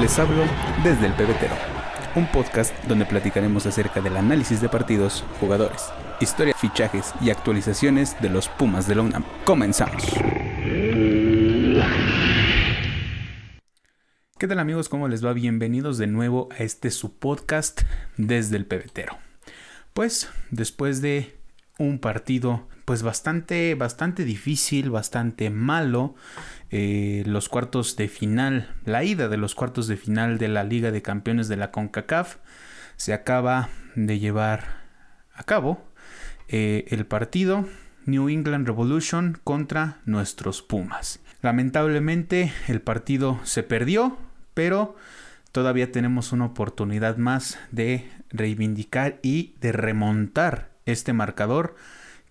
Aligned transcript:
Les 0.00 0.18
hablo 0.18 0.44
desde 0.82 1.08
el 1.08 1.12
pebetero, 1.12 1.54
un 2.14 2.26
podcast 2.32 2.74
donde 2.86 3.04
platicaremos 3.04 3.66
acerca 3.66 4.00
del 4.00 4.16
análisis 4.16 4.62
de 4.62 4.70
partidos, 4.70 5.22
jugadores, 5.40 5.90
historia, 6.22 6.54
fichajes 6.54 7.12
y 7.20 7.28
actualizaciones 7.28 8.16
de 8.22 8.30
los 8.30 8.48
Pumas 8.48 8.88
de 8.88 8.94
la 8.94 9.02
UNAM. 9.02 9.24
Comenzamos. 9.44 10.02
¿Qué 14.38 14.48
tal 14.48 14.58
amigos? 14.58 14.88
¿Cómo 14.88 15.06
les 15.06 15.22
va? 15.22 15.34
Bienvenidos 15.34 15.98
de 15.98 16.06
nuevo 16.06 16.48
a 16.50 16.62
este 16.62 16.90
su 16.90 17.18
podcast 17.18 17.82
desde 18.16 18.56
el 18.56 18.64
pebetero. 18.64 19.18
Pues 19.92 20.30
después 20.50 21.02
de 21.02 21.36
un 21.78 21.98
partido 21.98 22.66
pues 22.90 23.02
bastante 23.02 23.74
bastante 23.76 24.24
difícil, 24.24 24.90
bastante 24.90 25.48
malo, 25.48 26.16
eh, 26.70 27.22
los 27.26 27.48
cuartos 27.48 27.96
de 27.96 28.08
final, 28.08 28.74
la 28.84 29.04
ida 29.04 29.28
de 29.28 29.36
los 29.36 29.54
cuartos 29.54 29.86
de 29.86 29.96
final 29.96 30.38
de 30.38 30.48
la 30.48 30.64
Liga 30.64 30.90
de 30.90 31.02
Campeones 31.02 31.48
de 31.48 31.56
la 31.56 31.70
CONCACAF 31.70 32.36
se 32.96 33.12
acaba 33.12 33.70
de 33.94 34.18
llevar 34.18 34.80
a 35.34 35.42
cabo 35.44 35.82
eh, 36.48 36.84
el 36.88 37.06
partido 37.06 37.66
New 38.06 38.28
England 38.28 38.66
Revolution 38.66 39.38
contra 39.42 39.98
nuestros 40.04 40.62
Pumas. 40.62 41.20
Lamentablemente 41.42 42.52
el 42.68 42.80
partido 42.80 43.40
se 43.44 43.62
perdió 43.62 44.18
pero 44.54 44.96
todavía 45.52 45.90
tenemos 45.92 46.32
una 46.32 46.46
oportunidad 46.46 47.16
más 47.16 47.58
de 47.70 48.10
reivindicar 48.30 49.18
y 49.22 49.54
de 49.60 49.72
remontar 49.72 50.70
este 50.86 51.12
marcador 51.12 51.76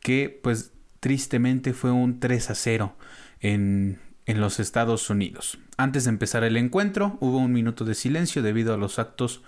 que 0.02 0.39
pues 0.44 0.71
tristemente 0.99 1.73
fue 1.73 1.91
un 1.91 2.19
3 2.19 2.52
a 2.52 2.55
0 2.55 2.95
en, 3.41 3.99
en 4.29 4.39
los 4.39 4.59
Estados 4.59 5.09
Unidos. 5.09 5.57
Antes 5.75 6.03
de 6.03 6.11
empezar 6.11 6.43
el 6.43 6.55
encuentro 6.55 7.17
hubo 7.19 7.39
un 7.39 7.51
minuto 7.51 7.83
de 7.83 7.95
silencio 7.95 8.43
debido 8.43 8.75
a 8.75 8.77
los 8.77 8.99
actos 8.99 9.41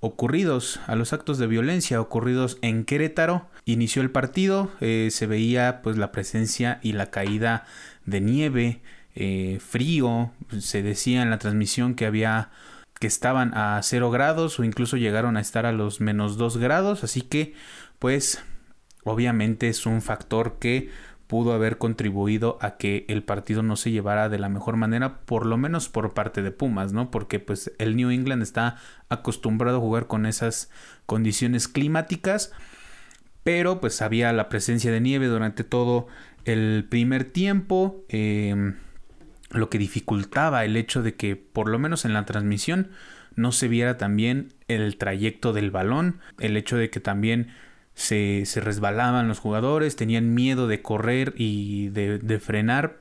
ocurridos, 0.00 0.80
a 0.86 0.96
los 0.96 1.12
actos 1.12 1.36
de 1.36 1.46
violencia 1.46 2.00
ocurridos 2.00 2.56
en 2.62 2.86
Querétaro. 2.86 3.46
Inició 3.66 4.00
el 4.00 4.10
partido, 4.10 4.70
eh, 4.80 5.08
se 5.12 5.26
veía 5.26 5.82
pues 5.82 5.98
la 5.98 6.12
presencia 6.12 6.80
y 6.82 6.94
la 6.94 7.10
caída 7.10 7.66
de 8.06 8.22
nieve, 8.22 8.80
eh, 9.14 9.58
frío, 9.60 10.32
se 10.58 10.82
decía 10.82 11.20
en 11.20 11.28
la 11.28 11.38
transmisión 11.38 11.94
que 11.94 12.06
había 12.06 12.50
que 12.98 13.08
estaban 13.08 13.52
a 13.52 13.80
0 13.82 14.10
grados 14.10 14.58
o 14.58 14.64
incluso 14.64 14.96
llegaron 14.96 15.36
a 15.36 15.40
estar 15.40 15.66
a 15.66 15.72
los 15.72 16.00
menos 16.00 16.38
2 16.38 16.56
grados, 16.56 17.04
así 17.04 17.20
que 17.20 17.52
pues 17.98 18.42
obviamente 19.04 19.68
es 19.68 19.84
un 19.84 20.00
factor 20.00 20.58
que 20.58 20.90
pudo 21.32 21.54
haber 21.54 21.78
contribuido 21.78 22.58
a 22.60 22.76
que 22.76 23.06
el 23.08 23.22
partido 23.22 23.62
no 23.62 23.76
se 23.76 23.90
llevara 23.90 24.28
de 24.28 24.38
la 24.38 24.50
mejor 24.50 24.76
manera, 24.76 25.20
por 25.20 25.46
lo 25.46 25.56
menos 25.56 25.88
por 25.88 26.12
parte 26.12 26.42
de 26.42 26.50
Pumas, 26.50 26.92
¿no? 26.92 27.10
Porque 27.10 27.40
pues 27.40 27.72
el 27.78 27.96
New 27.96 28.10
England 28.10 28.42
está 28.42 28.76
acostumbrado 29.08 29.78
a 29.78 29.80
jugar 29.80 30.08
con 30.08 30.26
esas 30.26 30.70
condiciones 31.06 31.68
climáticas, 31.68 32.52
pero 33.44 33.80
pues 33.80 34.02
había 34.02 34.30
la 34.34 34.50
presencia 34.50 34.92
de 34.92 35.00
nieve 35.00 35.26
durante 35.28 35.64
todo 35.64 36.06
el 36.44 36.86
primer 36.90 37.24
tiempo. 37.24 38.04
Eh, 38.10 38.74
lo 39.52 39.70
que 39.70 39.78
dificultaba 39.78 40.66
el 40.66 40.76
hecho 40.76 41.02
de 41.02 41.14
que 41.14 41.36
por 41.36 41.70
lo 41.70 41.78
menos 41.78 42.04
en 42.04 42.12
la 42.12 42.26
transmisión 42.26 42.90
no 43.36 43.52
se 43.52 43.68
viera 43.68 43.96
también 43.96 44.52
el 44.68 44.98
trayecto 44.98 45.54
del 45.54 45.70
balón, 45.70 46.20
el 46.40 46.58
hecho 46.58 46.76
de 46.76 46.90
que 46.90 47.00
también 47.00 47.54
se, 47.94 48.44
se 48.46 48.60
resbalaban 48.60 49.28
los 49.28 49.38
jugadores, 49.38 49.96
tenían 49.96 50.34
miedo 50.34 50.66
de 50.66 50.82
correr 50.82 51.34
y 51.36 51.88
de, 51.88 52.18
de 52.18 52.38
frenar 52.40 53.00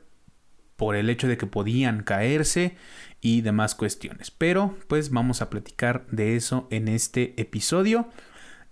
por 0.76 0.96
el 0.96 1.10
hecho 1.10 1.28
de 1.28 1.38
que 1.38 1.46
podían 1.46 2.04
caerse 2.04 2.76
y 3.22 3.42
demás 3.42 3.76
cuestiones. 3.76 4.32
Pero 4.32 4.78
pues 4.88 5.12
vamos 5.12 5.42
a 5.42 5.50
platicar 5.50 6.06
de 6.12 6.36
eso 6.36 6.68
en 6.72 6.88
este 6.88 7.40
episodio. 7.40 8.10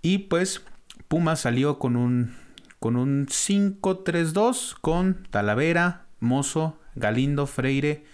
Y 0.02 0.18
pues 0.18 0.62
Puma 1.08 1.36
salió 1.36 1.78
con 1.78 1.96
un, 1.96 2.34
con 2.78 2.96
un 2.96 3.26
5-3-2 3.26 4.76
con 4.80 5.26
Talavera, 5.30 6.06
Mozo, 6.18 6.78
Galindo, 6.96 7.46
Freire, 7.46 8.04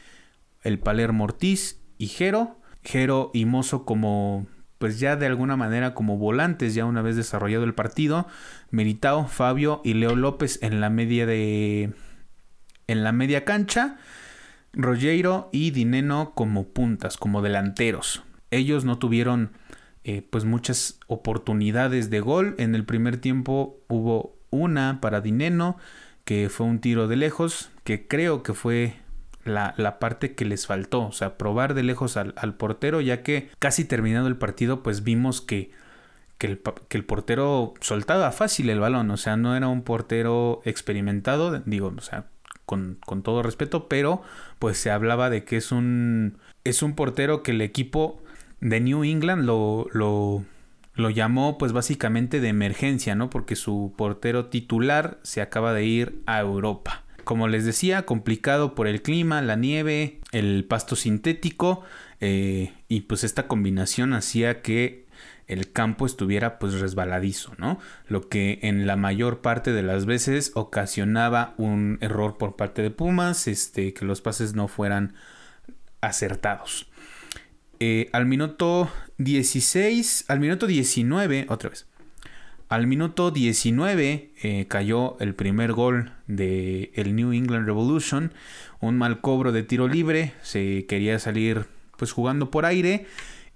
el 0.62 0.78
Palermo 0.78 1.24
Ortiz 1.24 1.80
y 1.98 2.08
Jero. 2.08 2.60
Jero 2.82 3.30
y 3.34 3.46
Mozo 3.46 3.84
como 3.84 4.46
pues 4.78 5.00
ya 5.00 5.16
de 5.16 5.26
alguna 5.26 5.56
manera 5.56 5.94
como 5.94 6.18
volantes 6.18 6.74
ya 6.74 6.84
una 6.84 7.02
vez 7.02 7.16
desarrollado 7.16 7.64
el 7.64 7.74
partido. 7.74 8.26
Meritao, 8.70 9.26
Fabio 9.26 9.80
y 9.84 9.94
Leo 9.94 10.16
López 10.16 10.58
en 10.62 10.80
la 10.80 10.90
media 10.90 11.26
de 11.26 11.92
en 12.86 13.04
la 13.04 13.12
media 13.12 13.44
cancha. 13.44 13.96
Rogero 14.72 15.48
y 15.52 15.70
Dineno 15.70 16.32
como 16.34 16.68
puntas, 16.68 17.16
como 17.16 17.40
delanteros. 17.40 18.22
Ellos 18.50 18.84
no 18.84 18.98
tuvieron 18.98 19.52
eh, 20.04 20.22
pues 20.28 20.44
muchas 20.44 21.00
oportunidades 21.06 22.10
de 22.10 22.20
gol. 22.20 22.54
En 22.58 22.74
el 22.74 22.84
primer 22.84 23.16
tiempo 23.16 23.80
hubo 23.88 24.36
una 24.50 25.00
para 25.00 25.20
Dineno 25.20 25.78
que 26.26 26.48
fue 26.50 26.66
un 26.66 26.80
tiro 26.80 27.08
de 27.08 27.16
lejos, 27.16 27.70
que 27.84 28.06
creo 28.06 28.42
que 28.42 28.52
fue 28.52 28.96
la, 29.46 29.98
parte 29.98 30.34
que 30.34 30.44
les 30.44 30.66
faltó, 30.66 31.06
o 31.06 31.12
sea, 31.12 31.38
probar 31.38 31.74
de 31.74 31.82
lejos 31.82 32.16
al, 32.16 32.54
portero, 32.54 33.00
ya 33.00 33.22
que 33.22 33.50
casi 33.58 33.84
terminado 33.84 34.28
el 34.28 34.36
partido, 34.36 34.82
pues 34.82 35.04
vimos 35.04 35.40
que, 35.40 35.70
que, 36.38 36.46
el, 36.46 37.04
portero 37.04 37.74
soltaba 37.80 38.32
fácil 38.32 38.70
el 38.70 38.80
balón, 38.80 39.10
o 39.10 39.16
sea, 39.16 39.36
no 39.36 39.56
era 39.56 39.68
un 39.68 39.82
portero 39.82 40.60
experimentado, 40.64 41.60
digo, 41.64 41.94
o 41.96 42.00
sea, 42.00 42.26
con, 42.64 42.98
con 43.06 43.22
todo 43.22 43.42
respeto, 43.42 43.88
pero 43.88 44.22
pues 44.58 44.78
se 44.78 44.90
hablaba 44.90 45.30
de 45.30 45.44
que 45.44 45.56
es 45.56 45.72
un, 45.72 46.38
es 46.64 46.82
un 46.82 46.94
portero 46.94 47.42
que 47.42 47.52
el 47.52 47.60
equipo 47.60 48.20
de 48.60 48.80
New 48.80 49.04
England 49.04 49.44
lo, 49.44 49.86
lo, 49.92 50.44
lo 50.94 51.10
llamó 51.10 51.58
pues 51.58 51.72
básicamente 51.72 52.40
de 52.40 52.48
emergencia, 52.48 53.14
¿no? 53.14 53.30
Porque 53.30 53.54
su 53.54 53.94
portero 53.96 54.46
titular 54.46 55.18
se 55.22 55.40
acaba 55.42 55.72
de 55.72 55.84
ir 55.84 56.22
a 56.26 56.40
Europa. 56.40 57.04
Como 57.26 57.48
les 57.48 57.64
decía, 57.64 58.06
complicado 58.06 58.76
por 58.76 58.86
el 58.86 59.02
clima, 59.02 59.42
la 59.42 59.56
nieve, 59.56 60.20
el 60.30 60.64
pasto 60.64 60.94
sintético 60.94 61.82
eh, 62.20 62.72
y 62.86 63.00
pues 63.00 63.24
esta 63.24 63.48
combinación 63.48 64.12
hacía 64.12 64.62
que 64.62 65.06
el 65.48 65.72
campo 65.72 66.06
estuviera 66.06 66.60
pues 66.60 66.78
resbaladizo, 66.78 67.50
¿no? 67.58 67.80
Lo 68.06 68.28
que 68.28 68.60
en 68.62 68.86
la 68.86 68.94
mayor 68.94 69.40
parte 69.40 69.72
de 69.72 69.82
las 69.82 70.06
veces 70.06 70.52
ocasionaba 70.54 71.54
un 71.56 71.98
error 72.00 72.38
por 72.38 72.54
parte 72.54 72.80
de 72.80 72.92
Pumas, 72.92 73.48
este, 73.48 73.92
que 73.92 74.04
los 74.04 74.20
pases 74.20 74.54
no 74.54 74.68
fueran 74.68 75.16
acertados. 76.00 76.88
Eh, 77.80 78.08
al 78.12 78.26
minuto 78.26 78.88
16, 79.18 80.26
al 80.28 80.38
minuto 80.38 80.68
19, 80.68 81.46
otra 81.48 81.70
vez. 81.70 81.88
Al 82.68 82.88
minuto 82.88 83.30
19 83.30 84.32
eh, 84.42 84.66
cayó 84.66 85.16
el 85.20 85.36
primer 85.36 85.72
gol 85.72 86.10
de 86.26 86.90
el 86.94 87.14
New 87.14 87.32
England 87.32 87.64
Revolution, 87.64 88.32
un 88.80 88.98
mal 88.98 89.20
cobro 89.20 89.52
de 89.52 89.62
tiro 89.62 89.86
libre, 89.86 90.32
se 90.42 90.84
quería 90.86 91.20
salir 91.20 91.66
pues 91.96 92.10
jugando 92.10 92.50
por 92.50 92.66
aire 92.66 93.06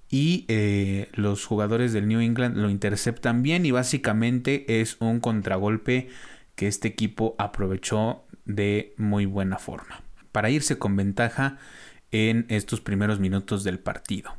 y 0.08 0.44
eh, 0.46 1.08
los 1.12 1.44
jugadores 1.44 1.92
del 1.92 2.06
New 2.06 2.20
England 2.20 2.56
lo 2.56 2.70
interceptan 2.70 3.42
bien 3.42 3.66
y 3.66 3.72
básicamente 3.72 4.80
es 4.80 4.96
un 5.00 5.18
contragolpe 5.18 6.08
que 6.54 6.68
este 6.68 6.86
equipo 6.86 7.34
aprovechó 7.36 8.22
de 8.44 8.94
muy 8.96 9.26
buena 9.26 9.58
forma 9.58 10.02
para 10.30 10.50
irse 10.50 10.78
con 10.78 10.94
ventaja 10.94 11.58
en 12.12 12.46
estos 12.48 12.80
primeros 12.80 13.18
minutos 13.18 13.64
del 13.64 13.80
partido. 13.80 14.36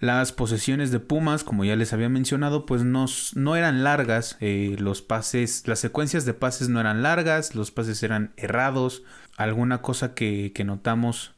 Las 0.00 0.32
posesiones 0.32 0.90
de 0.90 0.98
Pumas, 0.98 1.44
como 1.44 1.62
ya 1.62 1.76
les 1.76 1.92
había 1.92 2.08
mencionado, 2.08 2.64
pues 2.64 2.84
no, 2.84 3.04
no 3.34 3.54
eran 3.54 3.84
largas, 3.84 4.38
eh, 4.40 4.76
los 4.78 5.02
pases, 5.02 5.68
las 5.68 5.78
secuencias 5.78 6.24
de 6.24 6.32
pases 6.32 6.70
no 6.70 6.80
eran 6.80 7.02
largas, 7.02 7.54
los 7.54 7.70
pases 7.70 8.02
eran 8.02 8.32
errados. 8.38 9.02
Alguna 9.36 9.82
cosa 9.82 10.14
que, 10.14 10.54
notamos 10.64 11.34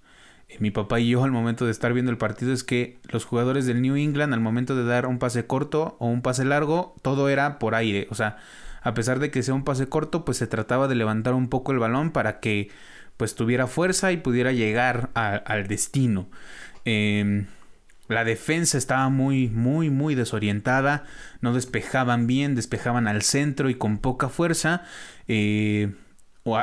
eh, 0.48 0.58
mi 0.60 0.70
papá 0.70 1.00
y 1.00 1.08
yo 1.08 1.24
al 1.24 1.32
momento 1.32 1.64
de 1.64 1.72
estar 1.72 1.92
viendo 1.92 2.12
el 2.12 2.18
partido 2.18 2.52
es 2.52 2.62
que 2.62 3.00
los 3.10 3.24
jugadores 3.24 3.66
del 3.66 3.82
New 3.82 3.96
England 3.96 4.32
al 4.32 4.40
momento 4.40 4.76
de 4.76 4.84
dar 4.84 5.06
un 5.06 5.18
pase 5.18 5.44
corto 5.44 5.96
o 5.98 6.06
un 6.06 6.22
pase 6.22 6.44
largo, 6.44 6.94
todo 7.02 7.28
era 7.28 7.58
por 7.58 7.74
aire, 7.74 8.06
o 8.10 8.14
sea, 8.14 8.36
a 8.82 8.94
pesar 8.94 9.18
de 9.18 9.32
que 9.32 9.42
sea 9.42 9.54
un 9.54 9.64
pase 9.64 9.88
corto, 9.88 10.24
pues 10.24 10.36
se 10.38 10.46
trataba 10.46 10.86
de 10.86 10.94
levantar 10.94 11.34
un 11.34 11.48
poco 11.48 11.72
el 11.72 11.80
balón 11.80 12.12
para 12.12 12.38
que 12.38 12.70
pues 13.16 13.34
tuviera 13.34 13.66
fuerza 13.66 14.12
y 14.12 14.18
pudiera 14.18 14.52
llegar 14.52 15.10
al 15.14 15.66
destino. 15.66 16.28
Em, 16.84 17.46
la 18.12 18.24
defensa 18.24 18.78
estaba 18.78 19.08
muy, 19.08 19.48
muy, 19.48 19.90
muy 19.90 20.14
desorientada. 20.14 21.04
No 21.40 21.52
despejaban 21.52 22.26
bien, 22.26 22.54
despejaban 22.54 23.08
al 23.08 23.22
centro 23.22 23.70
y 23.70 23.74
con 23.74 23.98
poca 23.98 24.28
fuerza. 24.28 24.82
Eh, 25.26 25.92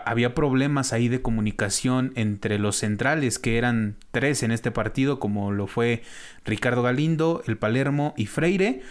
había 0.06 0.36
problemas 0.36 0.92
ahí 0.92 1.07
de 1.07 1.22
comunicación 1.22 2.12
entre 2.16 2.60
los 2.60 2.75
centrales, 2.78 3.40
que 3.40 3.57
eran 3.57 3.96
tres 4.12 4.44
en 4.44 4.51
este 4.51 4.72
partido, 4.72 5.19
como 5.19 5.51
lo 5.51 5.68
fue 5.68 6.04
Ricardo 6.44 6.84
Galindo, 6.84 7.44
el 7.48 7.57
Palermo 7.57 8.13
y 8.18 8.25
Freire. 8.25 8.81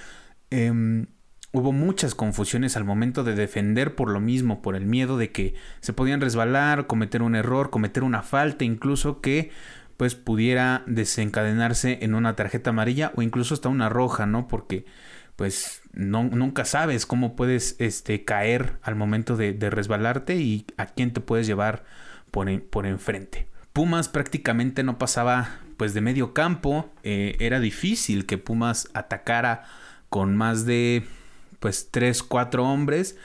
Em, 0.51 1.07
hubo 1.53 1.73
muchas 1.73 2.15
confusiones 2.15 2.77
al 2.77 2.85
momento 2.85 3.23
de 3.23 3.35
defender 3.35 3.95
por 3.95 4.11
lo 4.11 4.21
mismo, 4.21 4.63
por 4.63 4.77
el 4.77 4.87
miedo 4.87 5.19
de 5.19 5.31
que 5.31 5.55
se 5.81 5.93
podían 5.93 6.23
resbalar, 6.23 6.87
cometer 6.87 7.23
un 7.23 7.35
error, 7.35 7.69
cometer 7.71 8.03
una 8.03 8.23
falta, 8.23 8.65
incluso 8.65 9.21
que 9.21 9.51
pues 9.99 10.15
pudiera 10.15 10.85
desencadenarse 10.87 11.99
en 12.03 12.15
una 12.15 12.37
tarjeta 12.37 12.71
amarilla 12.71 13.13
o 13.17 13.23
incluso 13.23 13.53
hasta 13.53 13.69
una 13.69 13.91
roja, 13.91 14.25
¿no? 14.27 14.49
Porque 14.49 14.87
pues 15.35 15.83
no, 15.93 16.25
nunca 16.25 16.65
sabes 16.65 17.05
cómo 17.05 17.37
puedes 17.37 17.77
este, 17.81 18.25
caer 18.25 18.79
al 18.83 18.95
momento 18.95 19.37
de, 19.37 19.53
resbalarte 19.71 20.37
y 20.37 20.65
a 20.77 20.87
quién 20.87 21.13
te 21.13 21.21
puedes 21.21 21.47
llevar 21.47 21.85
por, 22.31 22.63
por 22.63 22.87
enfrente. 22.87 23.49
Pumas 23.73 24.09
prácticamente 24.09 24.83
no 24.85 24.99
pasaba 24.99 25.59
pues 25.77 25.95
de 25.95 26.01
medio 26.01 26.33
campo, 26.33 26.91
eh, 27.03 27.37
era 27.41 27.61
difícil 27.61 28.25
que 28.25 28.39
Pumas 28.39 28.89
atacara 28.95 29.65
con 30.09 30.37
más 30.37 30.65
de 30.65 31.05
pues 31.59 31.89
3, 31.91 32.23
4 32.23 32.65
hombres. 32.65 33.17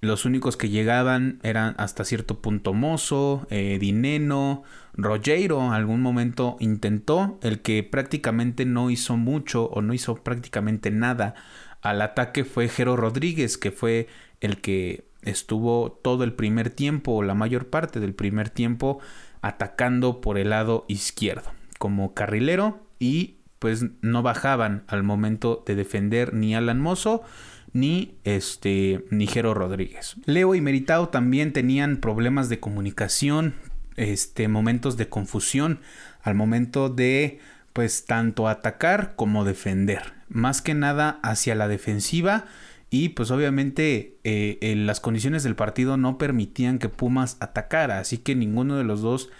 Los 0.00 0.24
únicos 0.24 0.56
que 0.56 0.70
llegaban 0.70 1.40
eran 1.42 1.74
hasta 1.76 2.04
cierto 2.04 2.40
punto 2.40 2.72
Mozo, 2.72 3.46
eh, 3.50 3.76
Dineno, 3.78 4.62
Rogero, 4.94 5.72
algún 5.72 6.00
momento 6.00 6.56
intentó, 6.58 7.38
el 7.42 7.60
que 7.60 7.82
prácticamente 7.82 8.64
no 8.64 8.90
hizo 8.90 9.18
mucho 9.18 9.66
o 9.66 9.82
no 9.82 9.92
hizo 9.92 10.14
prácticamente 10.16 10.90
nada 10.90 11.34
al 11.82 12.00
ataque 12.00 12.44
fue 12.44 12.68
Jero 12.68 12.96
Rodríguez, 12.96 13.58
que 13.58 13.72
fue 13.72 14.08
el 14.40 14.62
que 14.62 15.04
estuvo 15.22 15.92
todo 16.02 16.24
el 16.24 16.32
primer 16.32 16.70
tiempo 16.70 17.12
o 17.12 17.22
la 17.22 17.34
mayor 17.34 17.68
parte 17.68 18.00
del 18.00 18.14
primer 18.14 18.48
tiempo 18.48 19.00
atacando 19.42 20.20
por 20.20 20.38
el 20.38 20.50
lado 20.50 20.84
izquierdo 20.88 21.50
como 21.78 22.14
carrilero 22.14 22.80
y 22.98 23.36
pues 23.58 23.84
no 24.00 24.22
bajaban 24.22 24.84
al 24.86 25.02
momento 25.02 25.62
de 25.66 25.74
defender 25.74 26.32
ni 26.32 26.54
Alan 26.54 26.80
Mozo 26.80 27.22
ni 27.72 28.14
este 28.24 29.04
ni 29.10 29.26
Jero 29.26 29.54
Rodríguez. 29.54 30.16
Leo 30.26 30.54
y 30.54 30.60
Meritao 30.60 31.08
también 31.08 31.52
tenían 31.52 31.98
problemas 31.98 32.48
de 32.48 32.60
comunicación, 32.60 33.54
este 33.96 34.48
momentos 34.48 34.96
de 34.96 35.08
confusión 35.08 35.80
al 36.22 36.34
momento 36.34 36.88
de 36.88 37.38
pues 37.72 38.04
tanto 38.04 38.48
atacar 38.48 39.14
como 39.16 39.44
defender, 39.44 40.14
más 40.28 40.60
que 40.62 40.74
nada 40.74 41.20
hacia 41.22 41.54
la 41.54 41.68
defensiva 41.68 42.46
y 42.90 43.10
pues 43.10 43.30
obviamente 43.30 44.18
eh, 44.24 44.74
las 44.76 44.98
condiciones 44.98 45.44
del 45.44 45.54
partido 45.54 45.96
no 45.96 46.18
permitían 46.18 46.80
que 46.80 46.88
Pumas 46.88 47.36
atacara, 47.40 48.00
así 48.00 48.18
que 48.18 48.34
ninguno 48.34 48.76
de 48.76 48.84
los 48.84 49.00
dos 49.00 49.30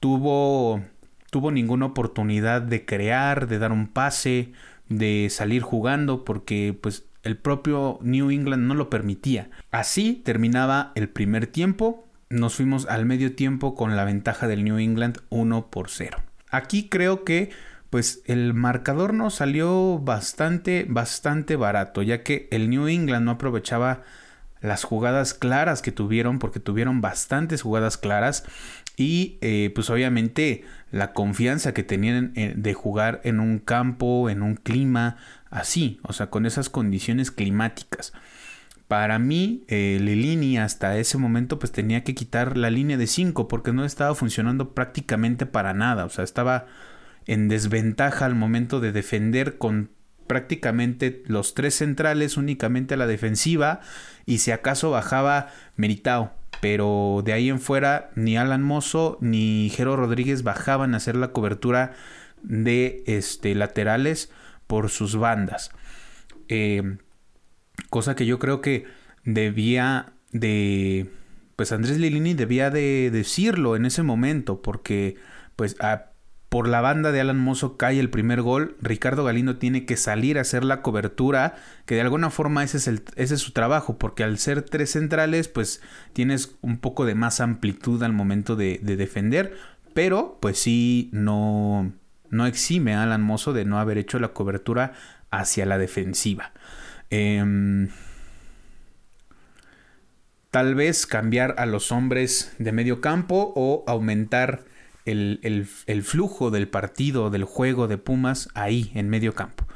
tuvo, 0.00 0.82
tuvo 1.30 1.50
ninguna 1.50 1.86
oportunidad 1.86 2.62
de 2.62 2.86
crear, 2.86 3.46
de 3.46 3.58
dar 3.58 3.72
un 3.72 3.88
pase, 3.88 4.52
de 4.88 5.28
salir 5.30 5.60
jugando, 5.60 6.24
porque 6.24 6.76
pues 6.80 7.04
el 7.22 7.36
propio 7.36 7.98
New 8.02 8.30
England 8.30 8.66
no 8.66 8.74
lo 8.74 8.90
permitía. 8.90 9.50
Así 9.70 10.22
terminaba 10.24 10.92
el 10.94 11.08
primer 11.08 11.46
tiempo, 11.46 12.08
nos 12.30 12.54
fuimos 12.54 12.86
al 12.86 13.06
medio 13.06 13.34
tiempo 13.34 13.74
con 13.74 13.96
la 13.96 14.04
ventaja 14.04 14.46
del 14.48 14.64
New 14.64 14.78
England 14.78 15.18
1 15.30 15.70
por 15.70 15.90
0. 15.90 16.18
Aquí 16.50 16.88
creo 16.88 17.24
que 17.24 17.50
pues 17.90 18.22
el 18.26 18.52
marcador 18.52 19.14
nos 19.14 19.36
salió 19.36 19.98
bastante, 19.98 20.84
bastante 20.88 21.56
barato, 21.56 22.02
ya 22.02 22.22
que 22.22 22.48
el 22.50 22.68
New 22.68 22.86
England 22.86 23.24
no 23.24 23.32
aprovechaba 23.32 24.02
las 24.60 24.84
jugadas 24.84 25.34
claras 25.34 25.82
que 25.82 25.92
tuvieron, 25.92 26.38
porque 26.38 26.60
tuvieron 26.60 27.00
bastantes 27.00 27.62
jugadas 27.62 27.96
claras 27.96 28.44
y 28.96 29.38
eh, 29.40 29.70
pues 29.74 29.88
obviamente 29.90 30.64
la 30.90 31.12
confianza 31.12 31.72
que 31.72 31.84
tenían 31.84 32.32
de 32.34 32.74
jugar 32.74 33.20
en 33.22 33.40
un 33.40 33.58
campo, 33.58 34.28
en 34.28 34.42
un 34.42 34.56
clima 34.56 35.16
así, 35.50 36.00
o 36.02 36.12
sea, 36.12 36.30
con 36.30 36.46
esas 36.46 36.68
condiciones 36.68 37.30
climáticas. 37.30 38.12
Para 38.88 39.18
mí, 39.18 39.64
eh, 39.68 39.98
Lilini 40.00 40.58
hasta 40.58 40.96
ese 40.96 41.18
momento 41.18 41.58
pues 41.58 41.72
tenía 41.72 42.04
que 42.04 42.14
quitar 42.14 42.56
la 42.56 42.70
línea 42.70 42.96
de 42.96 43.06
5 43.06 43.46
porque 43.46 43.72
no 43.72 43.84
estaba 43.84 44.14
funcionando 44.14 44.74
prácticamente 44.74 45.44
para 45.44 45.74
nada, 45.74 46.06
o 46.06 46.08
sea, 46.08 46.24
estaba 46.24 46.66
en 47.26 47.48
desventaja 47.48 48.24
al 48.24 48.34
momento 48.34 48.80
de 48.80 48.92
defender 48.92 49.58
con 49.58 49.90
prácticamente 50.26 51.22
los 51.26 51.54
tres 51.54 51.74
centrales 51.74 52.36
únicamente 52.36 52.94
a 52.94 52.96
la 52.96 53.06
defensiva 53.06 53.80
y 54.26 54.38
si 54.38 54.52
acaso 54.52 54.90
bajaba 54.90 55.48
Meritao. 55.76 56.32
Pero 56.60 57.22
de 57.24 57.32
ahí 57.32 57.50
en 57.50 57.60
fuera 57.60 58.10
ni 58.16 58.36
Alan 58.36 58.62
Mozo 58.62 59.18
ni 59.20 59.70
Jero 59.74 59.96
Rodríguez 59.96 60.42
bajaban 60.42 60.94
a 60.94 60.96
hacer 60.96 61.14
la 61.14 61.32
cobertura 61.32 61.92
de 62.42 63.04
este, 63.06 63.54
laterales 63.54 64.30
por 64.68 64.88
sus 64.90 65.16
bandas. 65.16 65.72
Eh, 66.48 66.98
cosa 67.90 68.14
que 68.14 68.26
yo 68.26 68.38
creo 68.38 68.60
que 68.60 68.86
debía 69.24 70.12
de... 70.30 71.10
Pues 71.56 71.72
Andrés 71.72 71.98
Lilini 71.98 72.34
debía 72.34 72.70
de 72.70 73.10
decirlo 73.10 73.74
en 73.74 73.84
ese 73.84 74.04
momento 74.04 74.62
porque 74.62 75.16
pues 75.56 75.74
por 76.48 76.68
la 76.68 76.80
banda 76.80 77.12
de 77.12 77.20
Alan 77.20 77.38
Mozo 77.38 77.76
cae 77.76 77.98
el 77.98 78.10
primer 78.10 78.42
gol. 78.42 78.76
Ricardo 78.80 79.24
Galindo 79.24 79.58
tiene 79.58 79.84
que 79.84 79.96
salir 79.96 80.38
a 80.38 80.42
hacer 80.42 80.64
la 80.64 80.82
cobertura, 80.82 81.56
que 81.84 81.96
de 81.96 82.00
alguna 82.00 82.30
forma 82.30 82.64
ese 82.64 82.78
es, 82.78 82.88
ese 83.16 83.34
es 83.34 83.40
su 83.40 83.52
trabajo, 83.52 83.98
porque 83.98 84.24
al 84.24 84.38
ser 84.38 84.62
tres 84.62 84.92
centrales, 84.92 85.48
pues 85.48 85.82
tienes 86.12 86.56
un 86.62 86.78
poco 86.78 87.04
de 87.04 87.14
más 87.14 87.40
amplitud 87.40 88.02
al 88.02 88.12
momento 88.12 88.56
de, 88.56 88.78
defender, 88.78 89.54
pero 89.94 90.38
pues 90.40 90.58
sí, 90.58 91.10
no, 91.12 91.92
no 92.30 92.46
exime 92.46 92.94
a 92.94 93.02
Alan 93.02 93.22
Mozo 93.22 93.52
de 93.52 93.64
no 93.64 93.78
haber 93.78 93.98
hecho 93.98 94.18
la 94.18 94.28
cobertura 94.28 94.92
hacia 95.30 95.66
la 95.66 95.78
defensiva. 95.78 96.52
Em, 97.10 97.88
tal 100.50 100.74
vez 100.74 101.06
cambiar 101.06 101.54
a 101.58 101.66
los 101.66 101.92
hombres 101.92 102.54
de 102.58 102.72
medio 102.72 103.00
campo 103.00 103.52
o 103.54 103.84
aumentar 103.86 104.64
el, 105.04 105.66
flujo 106.02 106.50
del 106.50 106.68
partido, 106.68 107.30
del 107.30 107.44
juego 107.44 107.88
de 107.88 107.98
Pumas 107.98 108.48
ahí 108.54 108.90
en 108.94 109.08
medio 109.08 109.34
campo. 109.34 109.66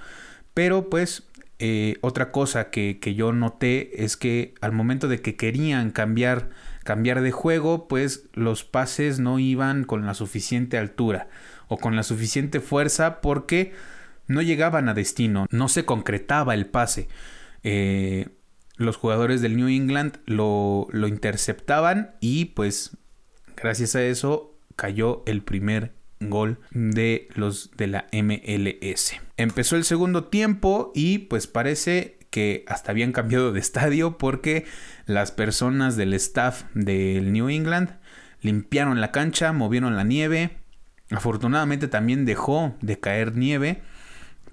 Pero 0.55 0.91
pues 0.91 1.27
eh, 1.59 1.97
otra 2.03 2.33
cosa 2.33 2.71
que, 2.71 2.99
yo 3.17 3.33
noté 3.33 4.05
es 4.05 4.17
que 4.17 4.55
al 4.61 4.73
momento 4.73 5.09
de 5.09 5.23
que 5.23 5.37
querían 5.37 5.91
cambiar, 5.91 6.51
cambiar 6.85 7.23
de 7.23 7.31
juego, 7.31 7.89
pues 7.89 8.29
los 8.35 8.65
pases 8.65 9.21
no 9.21 9.39
iban 9.39 9.85
con 9.85 10.05
la 10.05 10.15
suficiente 10.15 10.77
altura 10.77 11.29
o 11.69 11.76
con 11.79 11.97
la 11.97 12.03
suficiente 12.03 12.61
fuerza 12.61 13.20
porque 13.20 13.73
no 14.26 14.43
llegaban 14.43 14.88
a 14.88 14.94
destino, 14.94 15.47
no 15.50 15.69
se 15.69 15.85
concretaba 15.85 16.55
el 16.55 16.67
pase. 16.67 17.09
Eh, 17.62 18.29
los 18.76 18.97
jugadores 18.97 19.43
del 19.43 19.56
New 19.56 19.69
England 19.69 20.19
lo, 20.26 20.88
lo 20.91 21.06
interceptaban 21.06 22.17
y 22.20 22.47
pues 22.47 22.97
gracias 23.56 23.94
a 23.94 24.03
eso 24.03 24.59
cayó 24.76 25.23
el 25.26 25.43
primer 25.43 25.93
gol 26.20 26.59
de 26.70 27.29
los 27.35 27.70
de 27.76 27.87
la 27.87 28.06
MLS. 28.12 29.15
Empezó 29.37 29.76
el 29.76 29.85
segundo 29.85 30.25
tiempo 30.25 30.93
y 30.94 31.19
pues 31.19 31.46
parece 31.46 32.19
que 32.31 32.65
hasta 32.67 32.93
habían 32.93 33.13
cambiado 33.13 33.53
de 33.53 33.60
estadio 33.67 34.19
porque 34.19 34.65
las 35.06 35.32
personas 35.32 35.96
del 35.96 36.15
staff 36.15 36.65
del 36.75 37.32
New 37.32 37.48
England 37.48 37.96
limpiaron 38.41 39.01
la 39.01 39.13
cancha, 39.13 39.53
movieron 39.53 39.96
la 39.96 40.05
nieve. 40.05 40.58
Afortunadamente 41.13 41.89
también 41.89 42.25
dejó 42.25 42.75
de 42.81 42.99
caer 42.99 43.37
nieve 43.37 43.83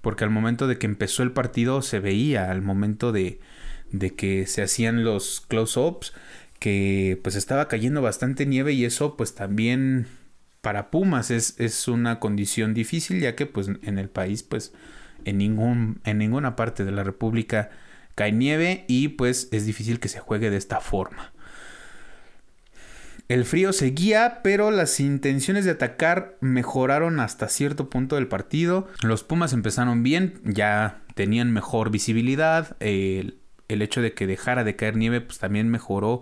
porque 0.02 0.24
al 0.24 0.30
momento 0.30 0.68
de 0.68 0.78
que 0.78 0.86
empezó 0.86 1.24
el 1.24 1.32
partido 1.32 1.82
se 1.82 2.00
veía, 2.00 2.52
al 2.52 2.62
momento 2.62 3.12
de, 3.12 3.40
de 3.92 4.16
que 4.16 4.46
se 4.48 4.62
hacían 4.62 5.04
los 5.04 5.42
close-ups, 5.48 6.14
que 6.60 7.20
pues 7.24 7.36
estaba 7.36 7.68
cayendo 7.68 8.02
bastante 8.02 8.46
nieve 8.46 8.74
y 8.74 8.86
eso 8.86 9.16
pues 9.18 9.36
también 9.36 10.08
para 10.62 10.92
Pumas 10.92 11.32
es, 11.32 11.56
es, 11.58 11.88
una 11.88 12.20
condición 12.20 12.74
difícil 12.74 13.22
ya 13.22 13.36
que 13.36 13.46
pues 13.46 13.70
en 13.82 13.98
el 13.98 14.10
país 14.10 14.44
pues 14.44 14.74
en, 15.26 15.38
ningún, 15.38 16.02
en 16.04 16.18
ninguna 16.18 16.56
parte 16.56 16.84
de 16.84 16.92
la 16.92 17.04
República 17.04 17.70
cae 18.16 18.34
nieve 18.34 18.84
y 18.88 19.10
pues 19.10 19.48
es 19.52 19.66
difícil 19.66 20.00
que 20.00 20.10
se 20.10 20.20
juegue 20.20 20.50
de 20.50 20.58
esta 20.58 20.82
forma. 20.82 21.32
El 23.30 23.46
frío 23.46 23.74
seguía, 23.74 24.40
pero 24.44 24.72
las 24.72 25.00
intenciones 25.00 25.64
de 25.64 25.72
atacar 25.72 26.36
mejoraron 26.42 27.20
hasta 27.20 27.48
cierto 27.48 27.88
punto 27.88 28.16
del 28.16 28.28
partido. 28.28 28.88
Los 29.04 29.24
Pumas 29.24 29.54
empezaron 29.54 30.02
bien, 30.02 30.42
ya 30.44 31.04
tenían 31.14 31.54
mejor 31.54 31.92
visibilidad, 31.92 32.76
el, 32.80 33.40
hecho 33.68 34.02
de 34.02 34.16
que 34.16 34.26
dejara 34.26 34.64
de 34.64 34.76
caer 34.76 34.96
nieve 34.96 35.22
pues 35.22 35.38
también 35.38 35.70
mejoró 35.70 36.22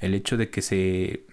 el 0.00 0.14
hecho 0.14 0.38
de 0.38 0.48
que 0.48 0.62
se 0.62 1.26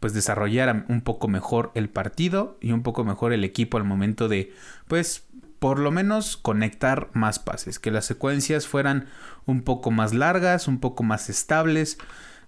pues 0.00 0.14
desarrollara 0.14 0.86
un 0.88 1.02
poco 1.02 1.28
mejor 1.28 1.70
el 1.74 1.90
partido 1.90 2.56
y 2.62 2.72
un 2.72 2.82
poco 2.82 3.04
mejor 3.04 3.34
el 3.34 3.44
equipo 3.44 3.76
al 3.76 3.84
momento 3.84 4.26
de 4.26 4.54
pues 4.88 5.26
por 5.58 5.78
lo 5.78 5.90
menos 5.90 6.38
conectar 6.38 7.10
más 7.12 7.38
pases, 7.38 7.78
que 7.78 7.90
las 7.90 8.06
secuencias 8.06 8.66
fueran 8.66 9.08
un 9.44 9.60
poco 9.60 9.90
más 9.90 10.14
largas, 10.14 10.66
un 10.66 10.80
poco 10.80 11.02
más 11.02 11.28
estables. 11.28 11.98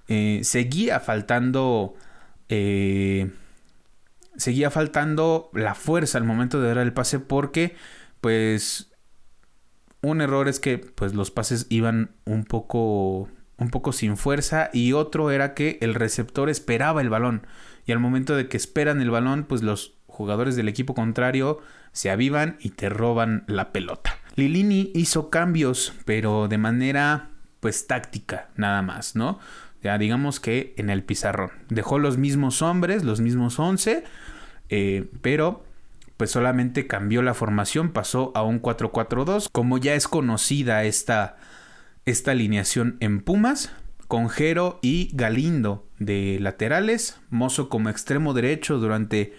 Eh, 0.08 0.40
seguía 0.42 1.00
faltando 1.00 1.94
eh, 2.48 3.30
seguía 4.36 4.70
faltando 4.70 5.50
la 5.54 5.74
fuerza 5.74 6.18
al 6.18 6.24
momento 6.24 6.60
de 6.60 6.68
dar 6.68 6.78
el 6.78 6.92
pase 6.92 7.20
porque 7.20 7.76
pues 8.20 8.90
un 10.00 10.20
error 10.20 10.48
es 10.48 10.58
que 10.58 10.78
pues 10.78 11.14
los 11.14 11.30
pases 11.30 11.66
iban 11.68 12.10
un 12.24 12.44
poco 12.44 13.28
un 13.58 13.70
poco 13.70 13.92
sin 13.92 14.16
fuerza 14.16 14.70
y 14.72 14.92
otro 14.92 15.30
era 15.30 15.54
que 15.54 15.78
el 15.80 15.94
receptor 15.94 16.50
esperaba 16.50 17.00
el 17.00 17.10
balón 17.10 17.46
y 17.86 17.92
al 17.92 18.00
momento 18.00 18.34
de 18.34 18.48
que 18.48 18.56
esperan 18.56 19.00
el 19.00 19.10
balón 19.10 19.44
pues 19.44 19.62
los 19.62 19.94
jugadores 20.06 20.56
del 20.56 20.68
equipo 20.68 20.94
contrario 20.94 21.60
se 21.92 22.10
avivan 22.10 22.56
y 22.60 22.70
te 22.70 22.88
roban 22.88 23.44
la 23.46 23.72
pelota. 23.72 24.16
Lilini 24.34 24.90
hizo 24.94 25.30
cambios, 25.30 25.92
pero 26.04 26.48
de 26.48 26.58
manera 26.58 27.30
pues 27.60 27.86
táctica, 27.86 28.48
nada 28.56 28.82
más, 28.82 29.14
¿no? 29.14 29.38
Ya 29.82 29.98
digamos 29.98 30.40
que 30.40 30.74
en 30.76 30.90
el 30.90 31.02
pizarrón. 31.02 31.50
Dejó 31.68 31.98
los 31.98 32.18
mismos 32.18 32.62
hombres, 32.62 33.04
los 33.04 33.20
mismos 33.20 33.58
11, 33.58 34.04
eh, 34.68 35.10
pero 35.20 35.64
pues 36.16 36.30
solamente 36.30 36.86
cambió 36.86 37.20
la 37.22 37.34
formación, 37.34 37.90
pasó 37.90 38.30
a 38.34 38.42
un 38.42 38.62
4-4-2. 38.62 39.48
Como 39.50 39.78
ya 39.78 39.94
es 39.94 40.06
conocida 40.06 40.84
esta, 40.84 41.36
esta 42.04 42.30
alineación 42.30 42.96
en 43.00 43.20
Pumas, 43.20 43.72
con 44.06 44.28
Jero 44.28 44.78
y 44.82 45.10
Galindo 45.14 45.86
de 45.98 46.38
laterales, 46.38 47.18
Mozo 47.30 47.68
como 47.68 47.88
extremo 47.88 48.34
derecho 48.34 48.78
durante 48.78 49.32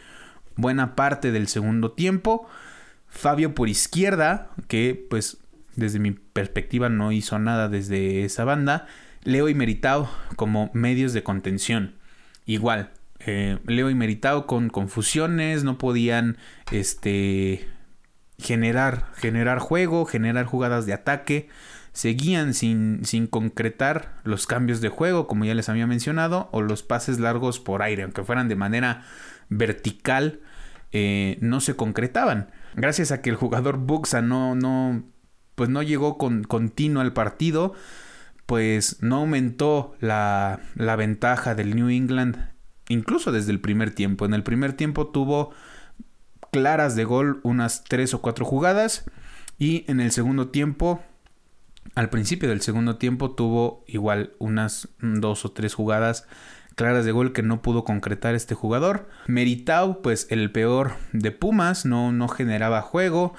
buena 0.56 0.96
parte 0.96 1.32
del 1.32 1.48
segundo 1.48 1.92
tiempo, 1.92 2.48
Fabio 3.08 3.54
por 3.54 3.70
izquierda, 3.70 4.50
que 4.68 5.06
pues 5.10 5.38
desde 5.76 6.00
mi 6.00 6.12
perspectiva 6.12 6.90
no 6.90 7.12
hizo 7.12 7.38
nada 7.38 7.70
desde 7.70 8.26
esa 8.26 8.46
banda, 8.46 8.88
Leo 9.24 9.50
y 9.50 9.56
Meritao 9.56 10.10
como 10.36 10.70
medios 10.74 11.14
de 11.14 11.24
contención. 11.24 11.96
Igual, 12.46 12.92
eh, 13.20 13.60
Leo 13.66 13.90
y 13.90 13.96
Meritao 13.96 14.48
con 14.48 14.70
confusiones, 14.70 15.64
no 15.64 15.78
podían 15.78 16.38
este, 16.72 17.68
generar, 18.38 19.08
generar 19.16 19.60
juego, 19.60 20.06
generar 20.06 20.46
jugadas 20.46 20.86
de 20.86 20.94
ataque. 20.94 21.50
Seguían 21.94 22.54
sin, 22.54 23.06
sin 23.06 23.28
concretar 23.28 24.20
los 24.24 24.48
cambios 24.48 24.82
de 24.82 24.90
juego, 24.90 25.28
como 25.28 25.46
ya 25.46 25.54
les 25.54 25.70
había 25.70 25.86
mencionado, 25.86 26.50
o 26.52 26.62
los 26.62 26.82
pases 26.82 27.20
largos 27.20 27.60
por 27.60 27.84
aire, 27.84 28.04
aunque 28.04 28.24
fueran 28.24 28.48
de 28.48 28.56
manera 28.56 29.06
vertical, 29.50 30.40
eh, 30.92 31.38
no 31.42 31.62
se 31.62 31.76
concretaban. 31.76 32.50
Gracias 32.76 33.12
a 33.12 33.22
que 33.22 33.30
el 33.30 33.36
jugador 33.36 33.78
Buxa 33.78 34.22
no, 34.22 34.56
no, 34.56 35.04
pues 35.56 35.70
no 35.70 35.84
llegó 35.84 36.18
con 36.18 36.44
continuo 36.44 37.02
al 37.02 37.14
partido, 37.14 37.74
pues 38.46 39.02
no 39.02 39.18
aumentó 39.18 39.96
la, 40.00 40.60
la 40.76 40.96
ventaja 40.96 41.56
del 41.56 41.76
New 41.76 41.90
England, 41.90 42.38
incluso 42.90 43.32
desde 43.32 43.52
el 43.52 43.60
primer 43.60 43.94
tiempo. 43.94 44.26
En 44.26 44.34
el 44.34 44.44
primer 44.44 44.74
tiempo 44.74 45.08
tuvo 45.08 45.52
claras 46.52 46.96
de 46.96 47.04
gol 47.04 47.40
unas 47.44 47.84
tres 47.84 48.14
o 48.14 48.22
cuatro 48.22 48.46
jugadas 48.46 49.06
y 49.58 49.86
en 49.88 50.00
el 50.00 50.12
segundo 50.12 50.50
tiempo 50.50 51.02
al 51.96 52.10
principio 52.10 52.50
del 52.50 52.62
segundo 52.62 52.98
tiempo 52.98 53.32
tuvo 53.32 53.84
igual 53.88 54.34
unas 54.40 54.90
dos 55.00 55.46
o 55.46 55.52
tres 55.52 55.74
jugadas 55.76 56.26
claras 56.76 57.06
de 57.06 57.12
gol 57.12 57.34
que 57.34 57.44
no 57.44 57.62
pudo 57.62 57.84
concretar 57.84 58.34
este 58.34 58.56
jugador. 58.56 59.08
Meritau, 59.28 60.02
pues 60.02 60.26
el 60.32 60.52
peor 60.52 60.94
de 61.12 61.32
Pumas, 61.32 61.86
no, 61.86 62.12
no 62.12 62.28
generaba 62.28 62.82
juego. 62.82 63.34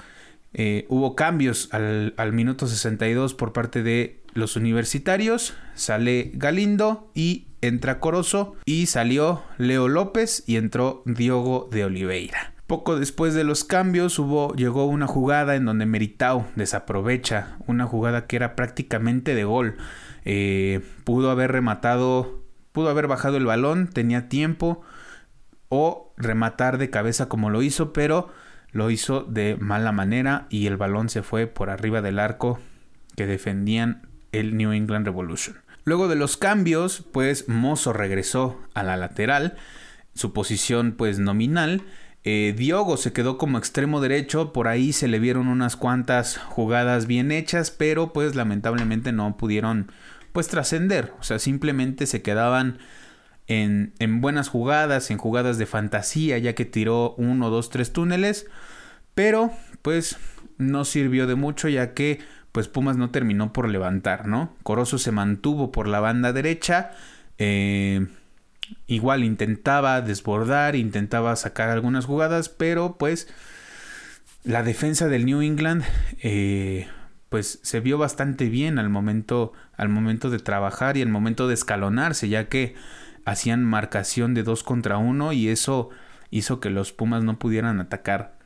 Eh, 0.57 0.85
hubo 0.87 1.15
cambios 1.15 1.67
al, 1.73 2.13
minuto 2.31 2.65
62 2.65 3.33
por 3.33 3.51
parte 3.51 3.83
de 3.83 4.23
los 4.33 4.55
universitarios. 4.55 5.53
Sale 5.73 6.31
Galindo 6.33 7.11
y 7.13 7.47
entra 7.61 7.99
Corozo. 7.99 8.55
Y 8.63 8.85
salió 8.85 9.43
Leo 9.57 9.89
López 9.89 10.43
y 10.47 10.55
entró 10.55 11.03
Diogo 11.05 11.67
de 11.71 11.83
Oliveira. 11.83 12.53
Poco 12.67 12.97
después 12.97 13.33
de 13.33 13.43
los 13.43 13.65
cambios 13.65 14.17
hubo, 14.17 14.55
llegó 14.55 14.85
una 14.85 15.07
jugada 15.07 15.55
en 15.55 15.65
donde 15.65 15.85
Meritau 15.85 16.45
desaprovecha 16.55 17.57
una 17.67 17.85
jugada 17.85 18.25
que 18.25 18.37
era 18.37 18.55
prácticamente 18.55 19.35
de 19.35 19.43
gol. 19.43 19.75
Eh, 20.23 20.81
pudo 21.03 21.31
haber 21.31 21.51
rematado, 21.51 22.41
pudo 22.71 22.89
haber 22.89 23.07
bajado 23.07 23.35
el 23.37 23.45
balón, 23.45 23.89
tenía 23.89 24.29
tiempo 24.29 24.81
o 25.67 26.13
rematar 26.17 26.77
de 26.77 26.89
cabeza 26.89 27.27
como 27.27 27.49
lo 27.49 27.61
hizo, 27.61 27.91
pero 27.91 28.29
lo 28.75 28.91
hizo 28.91 29.21
de 29.21 29.55
mala 29.55 29.93
manera 29.93 30.47
y 30.49 30.67
el 30.67 30.75
balón 30.75 31.07
se 31.07 31.23
fue 31.23 31.47
por 31.47 31.69
arriba 31.69 32.01
del 32.01 32.19
arco 32.19 32.59
que 33.15 33.25
defendían 33.25 34.01
el 34.33 34.57
New 34.57 34.73
England 34.73 35.05
Revolution. 35.05 35.55
Luego 35.85 36.09
de 36.09 36.17
los 36.17 36.35
cambios, 36.35 37.05
pues 37.13 37.47
Mozo 37.47 37.93
regresó 37.93 38.59
a 38.73 38.83
la 38.83 38.97
lateral, 38.97 39.55
su 40.13 40.33
posición 40.33 40.91
pues 40.97 41.19
nominal. 41.19 41.83
Eh, 42.25 42.53
Diogo 42.57 42.97
se 42.97 43.13
quedó 43.13 43.37
como 43.37 43.57
extremo 43.57 44.01
derecho, 44.01 44.51
por 44.51 44.67
ahí 44.67 44.91
se 44.91 45.07
le 45.07 45.19
vieron 45.19 45.47
unas 45.47 45.77
cuantas 45.77 46.37
jugadas 46.37 47.07
bien 47.07 47.31
hechas, 47.31 47.71
pero 47.71 48.11
pues 48.11 48.35
lamentablemente 48.35 49.13
no 49.13 49.37
pudieron 49.37 49.89
pues 50.33 50.49
trascender, 50.49 51.13
o 51.17 51.23
sea, 51.23 51.39
simplemente 51.39 52.07
se 52.07 52.21
quedaban 52.21 52.79
en, 53.47 53.93
en 53.99 54.21
buenas 54.21 54.49
jugadas, 54.49 55.11
en 55.11 55.17
jugadas 55.17 55.57
de 55.57 55.65
fantasía, 55.65 56.37
ya 56.37 56.53
que 56.53 56.65
tiró 56.65 57.13
uno, 57.17 57.49
dos, 57.49 57.69
tres 57.69 57.93
túneles, 57.93 58.47
pero 59.13 59.51
pues 59.81 60.17
no 60.57 60.85
sirvió 60.85 61.27
de 61.27 61.35
mucho 61.35 61.67
ya 61.67 61.93
que 61.93 62.19
pues 62.51 62.69
Pumas 62.69 62.95
no 62.95 63.09
terminó 63.11 63.51
por 63.51 63.67
levantar, 63.67 64.27
¿no? 64.27 64.55
Corozo 64.63 64.97
se 64.97 65.11
mantuvo 65.11 65.73
por 65.73 65.89
la 65.89 65.99
banda 65.99 66.31
derecha, 66.31 66.91
eh, 67.37 68.07
igual 68.87 69.25
intentaba 69.25 69.99
desbordar, 70.01 70.77
intentaba 70.77 71.35
sacar 71.35 71.69
algunas 71.69 72.05
jugadas, 72.05 72.47
pero 72.47 72.97
pues 72.97 73.27
la 74.45 74.63
defensa 74.63 75.09
del 75.09 75.25
New 75.25 75.41
England 75.41 75.83
eh, 76.21 76.87
pues 77.27 77.59
se 77.61 77.81
vio 77.81 77.97
bastante 77.97 78.47
bien 78.47 78.79
al 78.79 78.89
momento, 78.89 79.51
al 79.75 79.89
momento 79.89 80.29
de 80.29 80.39
trabajar 80.39 80.95
y 80.95 81.01
al 81.01 81.09
momento 81.09 81.49
de 81.49 81.55
escalonarse, 81.55 82.29
ya 82.29 82.47
que 82.47 82.75
hacían 83.25 83.65
marcación 83.65 84.33
de 84.33 84.43
dos 84.43 84.63
contra 84.63 84.97
uno 84.97 85.33
y 85.33 85.49
eso 85.49 85.89
hizo 86.29 86.59
que 86.59 86.69
los 86.69 86.93
Pumas 86.93 87.23
no 87.23 87.37
pudieran 87.39 87.79
atacar 87.79 88.37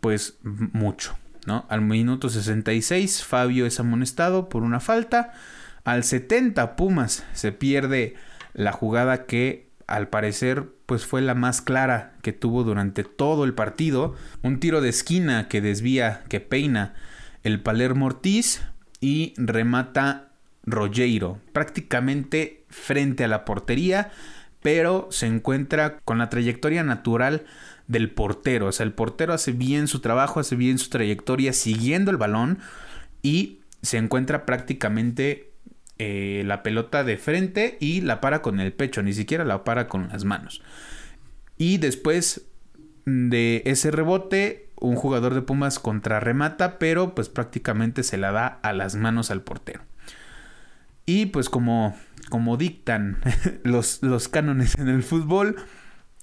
pues 0.00 0.38
mucho. 0.42 1.16
¿no? 1.46 1.66
Al 1.68 1.80
minuto 1.80 2.28
66 2.28 3.24
Fabio 3.24 3.66
es 3.66 3.80
amonestado 3.80 4.48
por 4.48 4.62
una 4.62 4.80
falta. 4.80 5.32
Al 5.84 6.04
70 6.04 6.76
Pumas 6.76 7.24
se 7.32 7.52
pierde 7.52 8.14
la 8.52 8.72
jugada 8.72 9.26
que 9.26 9.70
al 9.86 10.08
parecer 10.08 10.68
pues 10.86 11.06
fue 11.06 11.22
la 11.22 11.34
más 11.34 11.60
clara 11.60 12.14
que 12.22 12.32
tuvo 12.32 12.64
durante 12.64 13.04
todo 13.04 13.44
el 13.44 13.54
partido. 13.54 14.14
Un 14.42 14.60
tiro 14.60 14.80
de 14.80 14.90
esquina 14.90 15.48
que 15.48 15.60
desvía, 15.60 16.24
que 16.28 16.40
peina 16.40 16.94
el 17.42 17.60
Palermo 17.60 18.06
Ortiz 18.06 18.62
y 19.00 19.34
remata 19.36 20.30
Rogero 20.64 21.40
prácticamente 21.52 22.63
frente 22.74 23.24
a 23.24 23.28
la 23.28 23.44
portería, 23.44 24.10
pero 24.60 25.08
se 25.10 25.26
encuentra 25.26 25.98
con 26.04 26.18
la 26.18 26.28
trayectoria 26.28 26.82
natural 26.82 27.44
del 27.86 28.10
portero. 28.10 28.66
O 28.66 28.72
sea, 28.72 28.84
el 28.84 28.92
portero 28.92 29.32
hace 29.32 29.52
bien 29.52 29.88
su 29.88 30.00
trabajo, 30.00 30.40
hace 30.40 30.56
bien 30.56 30.78
su 30.78 30.90
trayectoria 30.90 31.52
siguiendo 31.52 32.10
el 32.10 32.16
balón 32.16 32.58
y 33.22 33.60
se 33.82 33.98
encuentra 33.98 34.46
prácticamente 34.46 35.52
eh, 35.98 36.42
la 36.46 36.62
pelota 36.62 37.04
de 37.04 37.16
frente 37.16 37.76
y 37.80 38.00
la 38.00 38.20
para 38.20 38.42
con 38.42 38.58
el 38.58 38.72
pecho, 38.72 39.02
ni 39.02 39.12
siquiera 39.12 39.44
la 39.44 39.64
para 39.64 39.86
con 39.86 40.08
las 40.08 40.24
manos. 40.24 40.62
Y 41.56 41.78
después 41.78 42.46
de 43.04 43.62
ese 43.66 43.90
rebote, 43.90 44.70
un 44.80 44.96
jugador 44.96 45.34
de 45.34 45.42
Pumas 45.42 45.78
contrarremata, 45.78 46.78
pero 46.78 47.14
pues 47.14 47.28
prácticamente 47.28 48.02
se 48.02 48.16
la 48.16 48.32
da 48.32 48.46
a 48.46 48.72
las 48.72 48.96
manos 48.96 49.30
al 49.30 49.42
portero. 49.42 49.82
Y 51.06 51.26
pues 51.26 51.48
como, 51.48 51.96
como 52.30 52.56
dictan 52.56 53.18
los, 53.62 54.02
los 54.02 54.28
cánones 54.28 54.76
en 54.78 54.88
el 54.88 55.02
fútbol, 55.02 55.56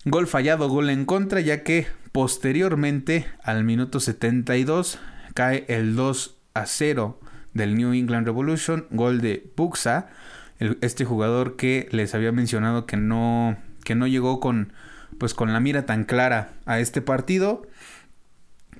Gol 0.03 0.25
fallado, 0.25 0.67
gol 0.67 0.89
en 0.89 1.05
contra, 1.05 1.41
ya 1.41 1.61
que 1.61 1.85
posteriormente 2.11 3.27
al 3.43 3.63
minuto 3.63 3.99
72 3.99 4.97
cae 5.35 5.63
el 5.67 5.95
2 5.95 6.37
a 6.55 6.65
0 6.65 7.19
del 7.53 7.75
New 7.75 7.93
England 7.93 8.25
Revolution, 8.25 8.87
gol 8.89 9.21
de 9.21 9.51
Buxa, 9.55 10.09
este 10.57 11.05
jugador 11.05 11.55
que 11.55 11.87
les 11.91 12.15
había 12.15 12.31
mencionado 12.31 12.87
que 12.87 12.97
no, 12.97 13.57
que 13.83 13.93
no 13.93 14.07
llegó 14.07 14.39
con, 14.39 14.73
pues 15.19 15.35
con 15.35 15.53
la 15.53 15.59
mira 15.59 15.85
tan 15.85 16.05
clara 16.05 16.53
a 16.65 16.79
este 16.79 17.03
partido, 17.03 17.67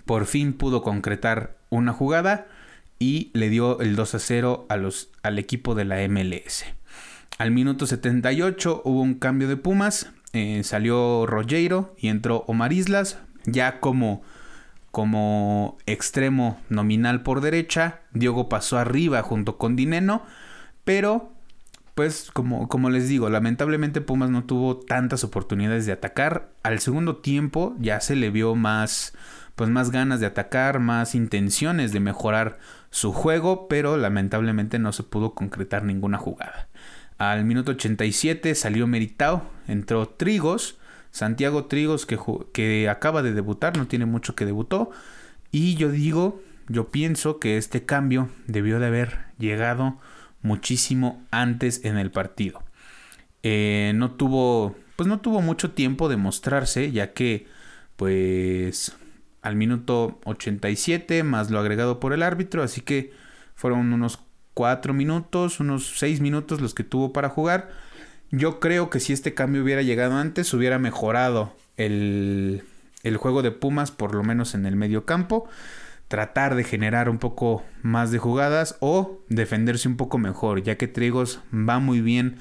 por 0.05 0.25
fin 0.25 0.53
pudo 0.53 0.81
concretar 0.81 1.55
una 1.69 1.93
jugada 1.93 2.47
y 3.01 3.31
le 3.33 3.49
dio 3.49 3.79
el 3.79 3.95
2 3.95 4.13
a 4.13 4.19
0 4.19 4.65
a 4.69 4.77
los, 4.77 5.09
al 5.23 5.39
equipo 5.39 5.73
de 5.73 5.85
la 5.85 6.07
MLS. 6.07 6.65
Al 7.39 7.49
minuto 7.49 7.87
78 7.87 8.83
hubo 8.85 9.01
un 9.01 9.15
cambio 9.15 9.47
de 9.47 9.57
Pumas, 9.57 10.11
eh, 10.33 10.61
salió 10.63 11.25
Rogero 11.25 11.95
y 11.97 12.09
entró 12.09 12.45
Omar 12.47 12.71
Islas, 12.71 13.17
ya 13.45 13.79
como, 13.79 14.21
como 14.91 15.79
extremo 15.87 16.61
nominal 16.69 17.23
por 17.23 17.41
derecha. 17.41 18.01
Diogo 18.13 18.49
pasó 18.49 18.77
arriba 18.77 19.23
junto 19.23 19.57
con 19.57 19.75
Dineno, 19.75 20.21
pero 20.83 21.33
pues 21.95 22.29
como, 22.31 22.67
como 22.67 22.91
les 22.91 23.09
digo, 23.09 23.31
lamentablemente 23.31 24.01
Pumas 24.01 24.29
no 24.29 24.43
tuvo 24.43 24.77
tantas 24.77 25.23
oportunidades 25.23 25.87
de 25.87 25.93
atacar. 25.93 26.51
Al 26.61 26.79
segundo 26.79 27.17
tiempo 27.17 27.75
ya 27.79 27.99
se 27.99 28.15
le 28.15 28.29
vio 28.29 28.53
más, 28.53 29.13
pues 29.61 29.69
más 29.69 29.91
ganas 29.91 30.19
de 30.19 30.25
atacar, 30.25 30.79
más 30.79 31.13
intenciones 31.13 31.91
de 31.91 31.99
mejorar 31.99 32.57
su 32.89 33.13
juego, 33.13 33.67
pero 33.67 33.95
lamentablemente 33.95 34.79
no 34.79 34.91
se 34.91 35.03
pudo 35.03 35.35
concretar 35.35 35.83
ninguna 35.83 36.17
jugada. 36.17 36.67
Al 37.19 37.45
minuto 37.45 37.73
87 37.73 38.55
salió 38.55 38.87
Meritao, 38.87 39.51
entró 39.67 40.09
Trigos, 40.09 40.79
Santiago 41.11 41.65
Trigos 41.65 42.07
que, 42.07 42.17
que 42.51 42.89
acaba 42.89 43.21
de 43.21 43.33
debutar, 43.33 43.77
no 43.77 43.85
tiene 43.85 44.07
mucho 44.07 44.33
que 44.33 44.47
debutó. 44.47 44.89
Y 45.51 45.75
yo 45.75 45.91
digo, 45.91 46.41
yo 46.67 46.89
pienso 46.89 47.37
que 47.37 47.57
este 47.57 47.85
cambio 47.85 48.29
debió 48.47 48.79
de 48.79 48.87
haber 48.87 49.25
llegado 49.37 49.99
muchísimo 50.41 51.23
antes 51.29 51.85
en 51.85 51.99
el 51.99 52.09
partido. 52.09 52.63
Eh, 53.43 53.91
no 53.93 54.09
tuvo, 54.09 54.75
pues 54.95 55.07
no 55.07 55.19
tuvo 55.19 55.39
mucho 55.39 55.69
tiempo 55.73 56.09
de 56.09 56.17
mostrarse, 56.17 56.91
ya 56.91 57.13
que, 57.13 57.45
pues, 57.95 58.95
al 59.41 59.55
minuto 59.55 60.19
87 60.25 61.23
más 61.23 61.49
lo 61.49 61.59
agregado 61.59 61.99
por 61.99 62.13
el 62.13 62.23
árbitro, 62.23 62.63
así 62.63 62.81
que 62.81 63.11
fueron 63.55 63.93
unos 63.93 64.19
4 64.53 64.93
minutos, 64.93 65.59
unos 65.59 65.97
6 65.97 66.21
minutos 66.21 66.61
los 66.61 66.73
que 66.73 66.83
tuvo 66.83 67.13
para 67.13 67.29
jugar. 67.29 67.69
Yo 68.29 68.59
creo 68.59 68.89
que 68.89 68.99
si 68.99 69.13
este 69.13 69.33
cambio 69.33 69.63
hubiera 69.63 69.81
llegado 69.81 70.15
antes, 70.15 70.53
hubiera 70.53 70.79
mejorado 70.79 71.53
el, 71.77 72.63
el 73.03 73.17
juego 73.17 73.41
de 73.41 73.51
Pumas, 73.51 73.91
por 73.91 74.15
lo 74.15 74.23
menos 74.23 74.55
en 74.55 74.65
el 74.65 74.75
medio 74.75 75.05
campo 75.05 75.49
tratar 76.11 76.55
de 76.55 76.65
generar 76.65 77.07
un 77.07 77.19
poco 77.19 77.63
más 77.83 78.11
de 78.11 78.17
jugadas 78.17 78.75
o 78.81 79.21
defenderse 79.29 79.87
un 79.87 79.95
poco 79.95 80.17
mejor, 80.17 80.61
ya 80.61 80.75
que 80.75 80.89
Trigos 80.89 81.39
va 81.53 81.79
muy 81.79 82.01
bien 82.01 82.35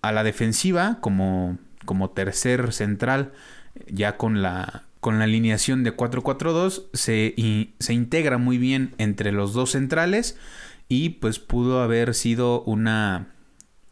a 0.00 0.12
la 0.12 0.24
defensiva 0.24 0.96
como, 1.02 1.58
como 1.84 2.08
tercer 2.08 2.72
central, 2.72 3.32
ya 3.86 4.16
con 4.16 4.40
la, 4.40 4.84
con 5.02 5.18
la 5.18 5.24
alineación 5.24 5.82
de 5.82 5.96
4-4-2, 5.96 6.84
se, 6.92 7.34
se 7.80 7.92
integra 7.92 8.38
muy 8.38 8.56
bien 8.56 8.94
entre 8.98 9.32
los 9.32 9.52
dos 9.52 9.72
centrales 9.72 10.38
y 10.88 11.08
pues 11.08 11.40
pudo 11.40 11.82
haber 11.82 12.14
sido 12.14 12.62
una, 12.62 13.26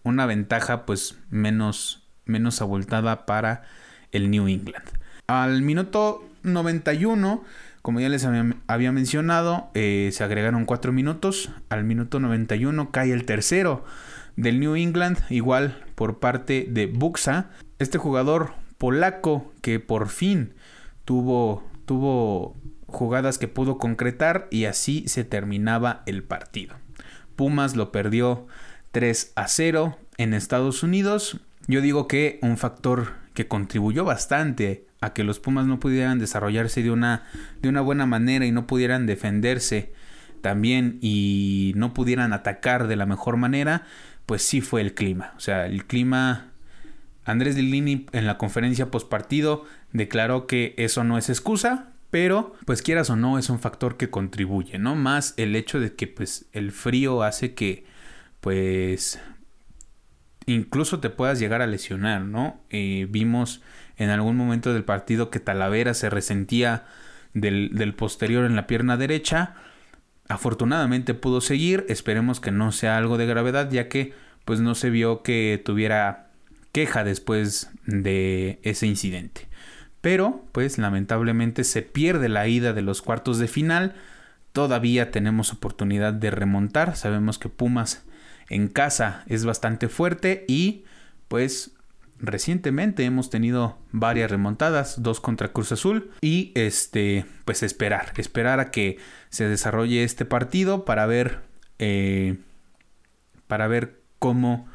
una 0.05 0.25
ventaja 0.27 0.87
pues 0.87 1.19
menos, 1.29 2.07
menos 2.27 2.63
abultada 2.63 3.27
para 3.27 3.65
el 4.13 4.31
New 4.31 4.47
England. 4.47 4.85
Al 5.27 5.63
minuto 5.63 6.25
91 6.45 7.43
como 7.83 7.99
ya 7.99 8.09
les 8.09 8.25
había, 8.25 8.93
mencionado, 8.93 9.71
eh, 9.75 10.11
se 10.13 10.23
agregaron 10.23 10.65
4 10.65 10.93
minutos. 10.93 11.51
Al 11.71 11.83
minuto 11.83 12.21
91 12.21 12.93
cae 12.93 13.11
el 13.13 13.25
tercero 13.25 13.85
del 14.37 14.61
New 14.61 14.77
England, 14.77 15.19
igual 15.29 15.83
por 15.97 16.21
parte 16.21 16.69
de 16.71 16.87
Buxa. 16.87 17.51
Este 17.81 17.99
jugador 17.99 18.53
polaco 18.79 19.53
que 19.61 19.81
por 19.81 20.09
fin 20.09 20.55
tuvo, 21.11 21.65
tuvo 21.87 22.57
jugadas 22.87 23.39
que 23.39 23.49
pudo 23.49 23.79
concretar 23.79 24.47
y 24.53 24.67
así 24.67 25.03
se 25.09 25.25
terminaba 25.25 26.05
el 26.07 26.23
partido. 26.23 26.77
Pumas 27.35 27.75
lo 27.75 27.91
perdió 27.91 28.47
3 28.93 29.33
a 29.35 29.49
0 29.49 29.99
en 30.19 30.35
Estados 30.35 30.85
Unidos. 30.85 31.41
Yo 31.67 31.81
digo 31.81 32.07
que 32.07 32.39
un 32.43 32.57
factor 32.57 33.15
que 33.35 33.49
contribuyó 33.49 34.05
bastante 34.05 34.87
a 35.01 35.13
que 35.13 35.25
los 35.25 35.41
Pumas 35.41 35.67
no 35.67 35.81
pudieran 35.81 36.21
desarrollarse 36.21 36.81
de 36.81 36.93
una, 36.93 37.25
de 37.61 37.69
una 37.69 37.81
buena 37.81 38.07
manera 38.07 38.47
y 38.47 38.53
no 38.53 38.69
pudieran 38.69 39.07
defenderse 39.07 39.93
también 40.43 41.01
y 41.03 41.73
no 41.75 41.93
pudieran 41.93 42.33
atacar 42.33 42.87
de 42.87 42.95
la 42.95 43.07
mejor 43.07 43.37
manera, 43.37 43.83
pues 44.27 44.43
sí 44.43 44.61
fue 44.61 44.81
el 44.81 44.95
clima. 44.95 45.35
O 45.37 45.41
sea, 45.41 45.67
el 45.67 45.87
clima... 45.87 46.47
Andrés 47.27 47.55
Lini 47.55 48.07
en 48.13 48.27
la 48.27 48.39
conferencia 48.39 48.91
postpartido 48.91 49.65
declaró 49.93 50.47
que 50.47 50.75
eso 50.77 51.05
no 51.05 51.19
es 51.19 51.29
excusa, 51.29 51.93
pero 52.11 52.55
pues 52.67 52.83
quieras 52.83 53.11
o 53.11 53.17
no 53.17 53.39
es 53.39 53.51
un 53.51 53.61
factor 53.61 53.97
que 53.97 54.11
contribuye, 54.11 54.79
¿no? 54.79 54.97
Más 54.97 55.35
el 55.37 55.55
hecho 55.57 55.81
de 55.81 55.95
que 55.95 56.07
pues 56.07 56.47
el 56.53 56.73
frío 56.73 57.23
hace 57.23 57.55
que 57.55 57.85
pues 58.41 59.21
incluso 60.47 61.01
te 61.01 61.11
puedas 61.11 61.39
llegar 61.39 61.63
a 61.63 61.67
lesionar, 61.67 62.23
¿no? 62.23 62.61
Eh, 62.71 63.07
vimos 63.11 63.63
en 63.97 64.11
algún 64.11 64.37
momento 64.37 64.73
del 64.73 64.85
partido 64.85 65.31
que 65.31 65.41
Talavera 65.41 65.95
se 65.95 66.11
resentía 66.11 66.87
del, 67.35 67.95
posterior 67.97 68.45
en 68.45 68.57
la 68.57 68.67
pierna 68.67 68.97
derecha. 68.97 69.55
Afortunadamente 70.29 71.15
pudo 71.15 71.41
seguir, 71.41 71.85
esperemos 71.89 72.41
que 72.41 72.51
no 72.51 72.73
sea 72.73 72.97
algo 72.97 73.19
de 73.19 73.27
gravedad 73.27 73.71
ya 73.71 73.89
que 73.89 74.15
pues 74.45 74.61
no 74.61 74.75
se 74.75 74.91
vio 74.91 75.23
que 75.23 75.61
tuviera 75.65 76.31
queja 76.73 77.05
después 77.05 77.71
de 77.85 78.59
ese 78.63 78.87
incidente. 78.87 79.50
Pero 80.01 80.45
pues 80.53 80.79
lamentablemente 80.79 81.65
se 81.65 81.83
pierde 81.83 82.29
la 82.29 82.49
ida 82.49 82.73
de 82.73 82.83
los 82.83 83.03
cuartos 83.03 83.39
de 83.39 83.49
final. 83.49 83.95
Todavía 84.53 85.11
tenemos 85.11 85.53
oportunidad 85.53 86.13
de 86.13 86.31
remontar. 86.31 86.97
Sabemos 86.97 87.39
que 87.39 87.49
Pumas 87.49 88.05
en 88.49 88.69
casa 88.69 89.25
es 89.27 89.45
bastante 89.45 89.89
fuerte 89.89 90.45
y 90.49 90.85
pues 91.29 91.73
recientemente 92.19 93.05
hemos 93.05 93.31
tenido 93.31 93.79
varias 93.93 94.31
remontadas, 94.31 95.03
dos 95.03 95.21
contra 95.21 95.49
Cruz 95.49 95.73
Azul 95.73 96.11
y 96.21 96.53
este 96.55 97.25
pues 97.45 97.63
esperar, 97.63 98.13
esperar 98.17 98.61
a 98.61 98.71
que 98.71 98.99
se 99.31 99.49
desarrolle 99.49 100.05
este 100.05 100.25
partido 100.25 100.85
para 100.85 101.07
ver 101.07 101.41
eh, 101.79 102.37
para 103.47 103.69
ver 103.69 104.01
cómo 104.19 104.69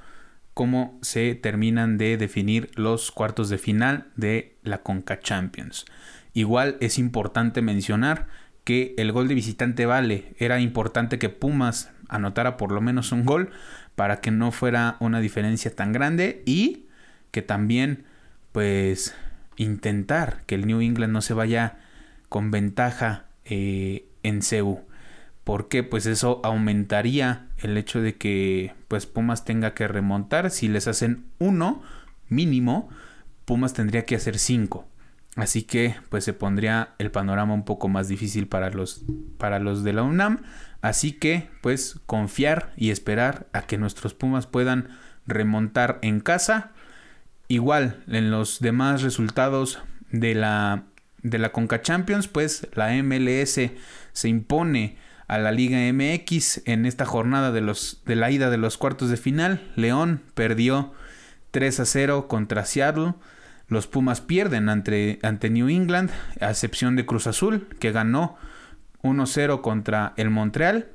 cómo 0.55 0.97
se 1.01 1.35
terminan 1.35 1.99
de 1.99 2.17
definir 2.17 2.71
los 2.75 3.11
cuartos 3.11 3.49
de 3.49 3.59
final 3.59 4.07
de 4.15 4.55
la 4.63 4.79
Conca 4.79 5.19
Champions. 5.19 5.85
Igual 6.33 6.77
es 6.79 6.97
importante 6.97 7.61
mencionar 7.61 8.27
que 8.63 8.95
el 8.97 9.11
gol 9.11 9.27
de 9.27 9.35
visitante 9.35 9.85
vale, 9.85 10.33
era 10.39 10.59
importante 10.61 11.19
que 11.19 11.29
Pumas 11.29 11.91
anotara 12.07 12.55
por 12.55 12.71
lo 12.71 12.79
menos 12.81 13.11
un 13.11 13.25
gol 13.25 13.51
para 13.95 14.21
que 14.21 14.31
no 14.31 14.51
fuera 14.51 14.95
una 15.01 15.19
diferencia 15.19 15.75
tan 15.75 15.91
grande 15.91 16.41
y 16.45 16.85
que 17.31 17.41
también 17.41 18.05
pues 18.53 19.13
intentar 19.57 20.43
que 20.45 20.55
el 20.55 20.67
New 20.67 20.79
England 20.79 21.11
no 21.11 21.21
se 21.21 21.33
vaya 21.33 21.79
con 22.29 22.49
ventaja 22.49 23.25
eh, 23.43 24.05
en 24.23 24.41
CEU. 24.41 24.85
Porque 25.45 25.83
Pues 25.83 26.05
eso 26.05 26.41
aumentaría 26.43 27.47
el 27.59 27.77
hecho 27.77 28.01
de 28.01 28.17
que 28.17 28.73
pues 28.89 29.05
Pumas 29.05 29.45
tenga 29.45 29.73
que 29.73 29.87
remontar. 29.87 30.51
Si 30.51 30.67
les 30.67 30.87
hacen 30.89 31.25
uno 31.39 31.81
mínimo, 32.27 32.89
Pumas 33.45 33.73
tendría 33.73 34.03
que 34.03 34.15
hacer 34.15 34.37
cinco. 34.37 34.85
Así 35.37 35.63
que 35.63 35.95
pues 36.09 36.25
se 36.25 36.33
pondría 36.33 36.95
el 36.97 37.11
panorama 37.11 37.53
un 37.53 37.63
poco 37.63 37.87
más 37.87 38.09
difícil 38.09 38.47
para 38.47 38.69
los, 38.71 39.05
para 39.37 39.59
los 39.59 39.83
de 39.83 39.93
la 39.93 40.03
UNAM. 40.03 40.43
Así 40.81 41.13
que 41.13 41.47
pues 41.61 42.01
confiar 42.05 42.73
y 42.75 42.89
esperar 42.89 43.47
a 43.53 43.61
que 43.61 43.77
nuestros 43.77 44.13
Pumas 44.13 44.47
puedan 44.47 44.89
remontar 45.25 45.99
en 46.01 46.19
casa 46.19 46.73
Igual, 47.47 48.03
en 48.07 48.31
los 48.31 48.59
demás 48.59 49.03
resultados 49.03 49.79
de 50.11 50.33
la, 50.33 50.85
de 51.21 51.37
la 51.37 51.51
Conca 51.51 51.81
Champions, 51.81 52.27
pues 52.27 52.67
la 52.73 52.91
MLS 53.03 53.59
se 54.13 54.27
impone 54.27 54.97
a 55.27 55.37
la 55.37 55.51
Liga 55.51 55.79
MX 55.91 56.61
en 56.65 56.85
esta 56.85 57.05
jornada 57.05 57.51
de, 57.51 57.61
los, 57.61 58.01
de 58.05 58.15
la 58.15 58.31
ida 58.31 58.49
de 58.49 58.57
los 58.57 58.77
cuartos 58.77 59.09
de 59.09 59.17
final. 59.17 59.61
León 59.75 60.21
perdió 60.33 60.93
3 61.51 61.79
a 61.79 61.85
0 61.85 62.27
contra 62.27 62.65
Seattle. 62.65 63.13
Los 63.67 63.87
Pumas 63.87 64.21
pierden 64.21 64.69
ante, 64.69 65.19
ante 65.23 65.49
New 65.49 65.69
England, 65.69 66.11
a 66.39 66.51
excepción 66.51 66.95
de 66.95 67.05
Cruz 67.05 67.25
Azul, 67.25 67.67
que 67.79 67.91
ganó 67.91 68.37
1-0 69.01 69.61
contra 69.61 70.13
el 70.17 70.29
Montreal. 70.29 70.89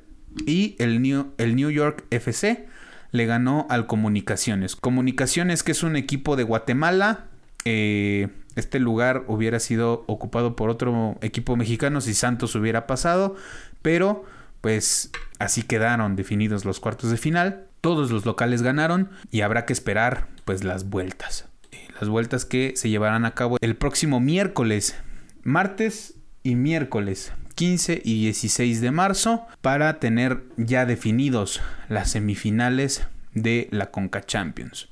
Y 0.45 0.75
el 0.79 1.01
New, 1.01 1.33
el 1.37 1.57
New 1.57 1.69
York 1.69 2.05
FC 2.09 2.67
le 3.11 3.25
ganó 3.25 3.67
al 3.69 3.87
Comunicaciones. 3.87 4.77
Comunicaciones 4.77 5.63
que 5.63 5.73
es 5.73 5.83
un 5.83 5.97
equipo 5.97 6.37
de 6.37 6.43
Guatemala. 6.43 7.25
Eh, 7.65 8.29
este 8.55 8.79
lugar 8.79 9.23
hubiera 9.27 9.59
sido 9.59 10.03
ocupado 10.07 10.55
por 10.55 10.69
otro 10.69 11.17
equipo 11.21 11.55
mexicano 11.55 12.01
si 12.01 12.13
Santos 12.13 12.55
hubiera 12.55 12.87
pasado. 12.87 13.35
Pero 13.81 14.25
pues 14.61 15.11
así 15.39 15.63
quedaron 15.63 16.15
definidos 16.15 16.65
los 16.65 16.79
cuartos 16.79 17.11
de 17.11 17.17
final. 17.17 17.67
Todos 17.81 18.11
los 18.11 18.25
locales 18.25 18.61
ganaron 18.61 19.09
y 19.31 19.41
habrá 19.41 19.65
que 19.65 19.73
esperar 19.73 20.27
pues 20.45 20.63
las 20.63 20.89
vueltas. 20.89 21.47
Eh, 21.71 21.87
las 21.99 22.09
vueltas 22.09 22.45
que 22.45 22.73
se 22.75 22.89
llevarán 22.89 23.25
a 23.25 23.33
cabo 23.33 23.57
el 23.59 23.75
próximo 23.75 24.19
miércoles, 24.19 24.95
martes 25.43 26.15
y 26.43 26.55
miércoles 26.55 27.33
15 27.55 28.01
y 28.03 28.21
16 28.21 28.81
de 28.81 28.91
marzo 28.91 29.45
para 29.61 29.99
tener 29.99 30.43
ya 30.57 30.85
definidos 30.85 31.61
las 31.89 32.11
semifinales 32.11 33.03
de 33.33 33.67
la 33.71 33.91
Conca 33.91 34.21
Champions. 34.21 34.89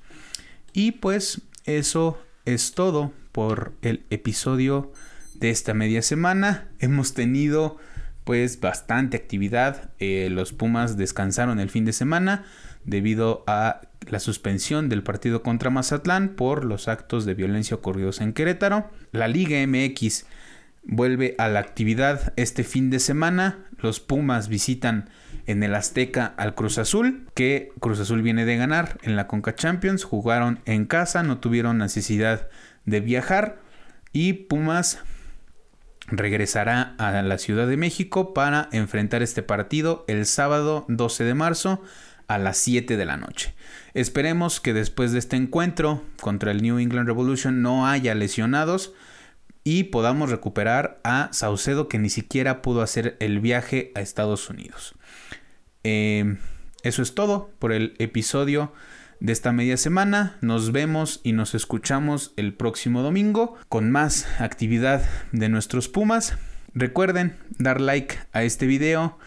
Y 0.73 0.91
pues 0.93 1.41
eso 1.65 2.21
es 2.45 2.73
todo 2.73 3.11
por 3.31 3.73
el 3.81 4.03
episodio 4.09 4.91
de 5.35 5.49
esta 5.49 5.73
media 5.73 6.01
semana. 6.01 6.69
Hemos 6.79 7.13
tenido 7.13 7.77
pues 8.29 8.59
bastante 8.59 9.17
actividad. 9.17 9.89
Eh, 9.97 10.27
los 10.29 10.53
Pumas 10.53 10.97
descansaron 10.97 11.59
el 11.59 11.71
fin 11.71 11.83
de 11.83 11.93
semana 11.93 12.45
debido 12.85 13.43
a 13.47 13.81
la 14.07 14.19
suspensión 14.19 14.87
del 14.87 15.01
partido 15.01 15.41
contra 15.41 15.71
Mazatlán 15.71 16.35
por 16.35 16.63
los 16.63 16.87
actos 16.87 17.25
de 17.25 17.33
violencia 17.33 17.75
ocurridos 17.75 18.21
en 18.21 18.33
Querétaro. 18.33 18.91
La 19.11 19.27
Liga 19.27 19.57
MX 19.65 20.27
vuelve 20.83 21.33
a 21.39 21.47
la 21.47 21.59
actividad 21.59 22.31
este 22.35 22.63
fin 22.63 22.91
de 22.91 22.99
semana. 22.99 23.65
Los 23.79 23.99
Pumas 23.99 24.47
visitan 24.47 25.09
en 25.47 25.63
el 25.63 25.73
Azteca 25.73 26.35
al 26.37 26.53
Cruz 26.53 26.77
Azul, 26.77 27.25
que 27.33 27.71
Cruz 27.79 27.99
Azul 27.99 28.21
viene 28.21 28.45
de 28.45 28.57
ganar 28.57 28.99
en 29.01 29.15
la 29.15 29.25
Conca 29.25 29.55
Champions. 29.55 30.03
Jugaron 30.03 30.59
en 30.65 30.85
casa, 30.85 31.23
no 31.23 31.39
tuvieron 31.39 31.79
necesidad 31.79 32.47
de 32.85 32.99
viajar 32.99 33.57
y 34.13 34.33
Pumas 34.33 34.99
regresará 36.11 36.95
a 36.97 37.21
la 37.21 37.37
Ciudad 37.37 37.67
de 37.67 37.77
México 37.77 38.33
para 38.33 38.69
enfrentar 38.71 39.21
este 39.21 39.43
partido 39.43 40.05
el 40.07 40.25
sábado 40.25 40.85
12 40.87 41.23
de 41.23 41.33
marzo 41.33 41.81
a 42.27 42.37
las 42.37 42.57
7 42.57 42.95
de 42.95 43.05
la 43.05 43.17
noche. 43.17 43.55
Esperemos 43.93 44.59
que 44.59 44.73
después 44.73 45.11
de 45.11 45.19
este 45.19 45.35
encuentro 45.35 46.03
contra 46.21 46.51
el 46.51 46.61
New 46.61 46.79
England 46.79 47.07
Revolution 47.07 47.61
no 47.61 47.87
haya 47.87 48.13
lesionados 48.15 48.93
y 49.63 49.85
podamos 49.85 50.29
recuperar 50.29 50.99
a 51.03 51.29
Saucedo 51.31 51.87
que 51.87 51.99
ni 51.99 52.09
siquiera 52.09 52.61
pudo 52.61 52.81
hacer 52.81 53.17
el 53.19 53.39
viaje 53.39 53.91
a 53.95 54.01
Estados 54.01 54.49
Unidos. 54.49 54.95
Eh, 55.83 56.37
eso 56.83 57.01
es 57.01 57.13
todo 57.13 57.51
por 57.59 57.73
el 57.73 57.95
episodio 57.99 58.71
de 59.19 59.33
esta 59.33 59.51
media 59.51 59.77
semana. 59.77 60.37
Nos 60.41 60.71
vemos 60.71 61.19
y 61.23 61.33
nos 61.33 61.55
escuchamos 61.55 62.33
el 62.37 62.53
próximo 62.53 63.01
domingo 63.01 63.55
con 63.67 63.91
más 63.91 64.27
actividad 64.39 65.03
de 65.31 65.49
nuestros 65.49 65.87
Pumas. 65.87 66.37
Recuerden 66.73 67.35
dar 67.57 67.81
like 67.81 68.15
a 68.31 68.43
este 68.43 68.65
video, 68.65 69.17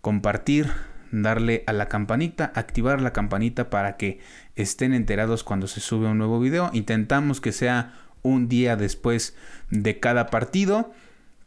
compartir, 0.00 0.70
darle 1.10 1.64
a 1.66 1.72
la 1.72 1.88
campanita, 1.88 2.52
activar 2.54 3.00
la 3.00 3.12
campanita 3.12 3.70
para 3.70 3.96
que 3.96 4.20
estén 4.56 4.94
enterados 4.94 5.44
cuando 5.44 5.66
se 5.66 5.80
sube 5.80 6.06
un 6.06 6.18
nuevo 6.18 6.40
video. 6.40 6.70
Intentamos 6.72 7.40
que 7.40 7.52
sea 7.52 7.94
un 8.22 8.48
día 8.48 8.76
después 8.76 9.36
de 9.70 10.00
cada 10.00 10.26
partido. 10.26 10.92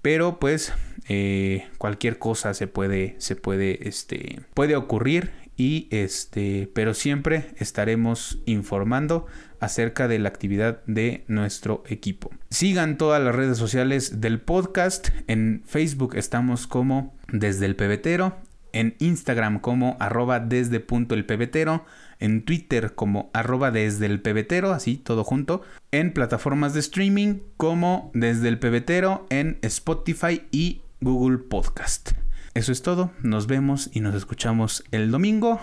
Pero 0.03 0.39
pues 0.39 0.71
eh, 1.09 1.67
cualquier 1.79 2.17
cosa 2.17 2.53
se 2.53 2.67
puede, 2.67 3.15
se 3.17 3.35
puede, 3.35 3.89
este, 3.89 4.39
puede 4.53 4.75
ocurrir 4.75 5.31
y 5.57 5.87
este, 5.89 6.69
pero 6.73 6.93
siempre 6.93 7.49
estaremos 7.57 8.39
informando 8.45 9.25
acerca 9.59 10.07
de 10.07 10.19
la 10.19 10.29
actividad 10.29 10.83
de 10.85 11.25
nuestro 11.27 11.83
equipo. 11.87 12.29
Sigan 12.49 12.97
todas 12.97 13.21
las 13.21 13.35
redes 13.35 13.57
sociales 13.57 14.21
del 14.21 14.39
podcast. 14.39 15.09
En 15.25 15.63
Facebook 15.65 16.15
estamos 16.15 16.67
como 16.67 17.15
desde 17.27 17.65
el 17.65 17.75
pebetero, 17.75 18.37
en 18.71 18.95
Instagram 18.99 19.59
como 19.59 19.97
arroba 19.99 20.39
desde 20.39 20.79
punto 20.79 21.15
el 21.15 21.25
pebetero, 21.25 21.85
en 22.19 22.45
Twitter 22.45 22.93
como 22.93 23.31
arroba 23.33 23.71
desde 23.71 24.05
el 24.05 24.21
pebetero, 24.21 24.71
así 24.71 24.97
todo 24.97 25.23
junto, 25.23 25.63
en 25.91 26.13
plataformas 26.13 26.75
de 26.75 26.81
streaming 26.81 27.39
como 27.57 28.11
desde 28.13 28.47
el 28.47 28.59
pebetero, 28.59 29.25
en 29.31 29.57
Spotify 29.63 30.43
y 30.51 30.81
Google 31.01 31.39
Podcast. 31.39 32.11
Eso 32.57 32.71
es 32.71 32.81
todo, 32.81 33.11
nos 33.21 33.45
vemos 33.45 33.91
y 33.93 33.99
nos 33.99 34.15
escuchamos 34.15 34.83
el 34.89 35.11
domingo. 35.11 35.59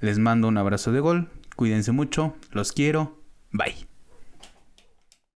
Les 0.00 0.20
mando 0.20 0.46
un 0.46 0.56
abrazo 0.58 0.92
de 0.92 1.00
gol, 1.00 1.28
cuídense 1.56 1.90
mucho, 1.90 2.36
los 2.52 2.70
quiero, 2.70 3.20
bye. 3.50 3.95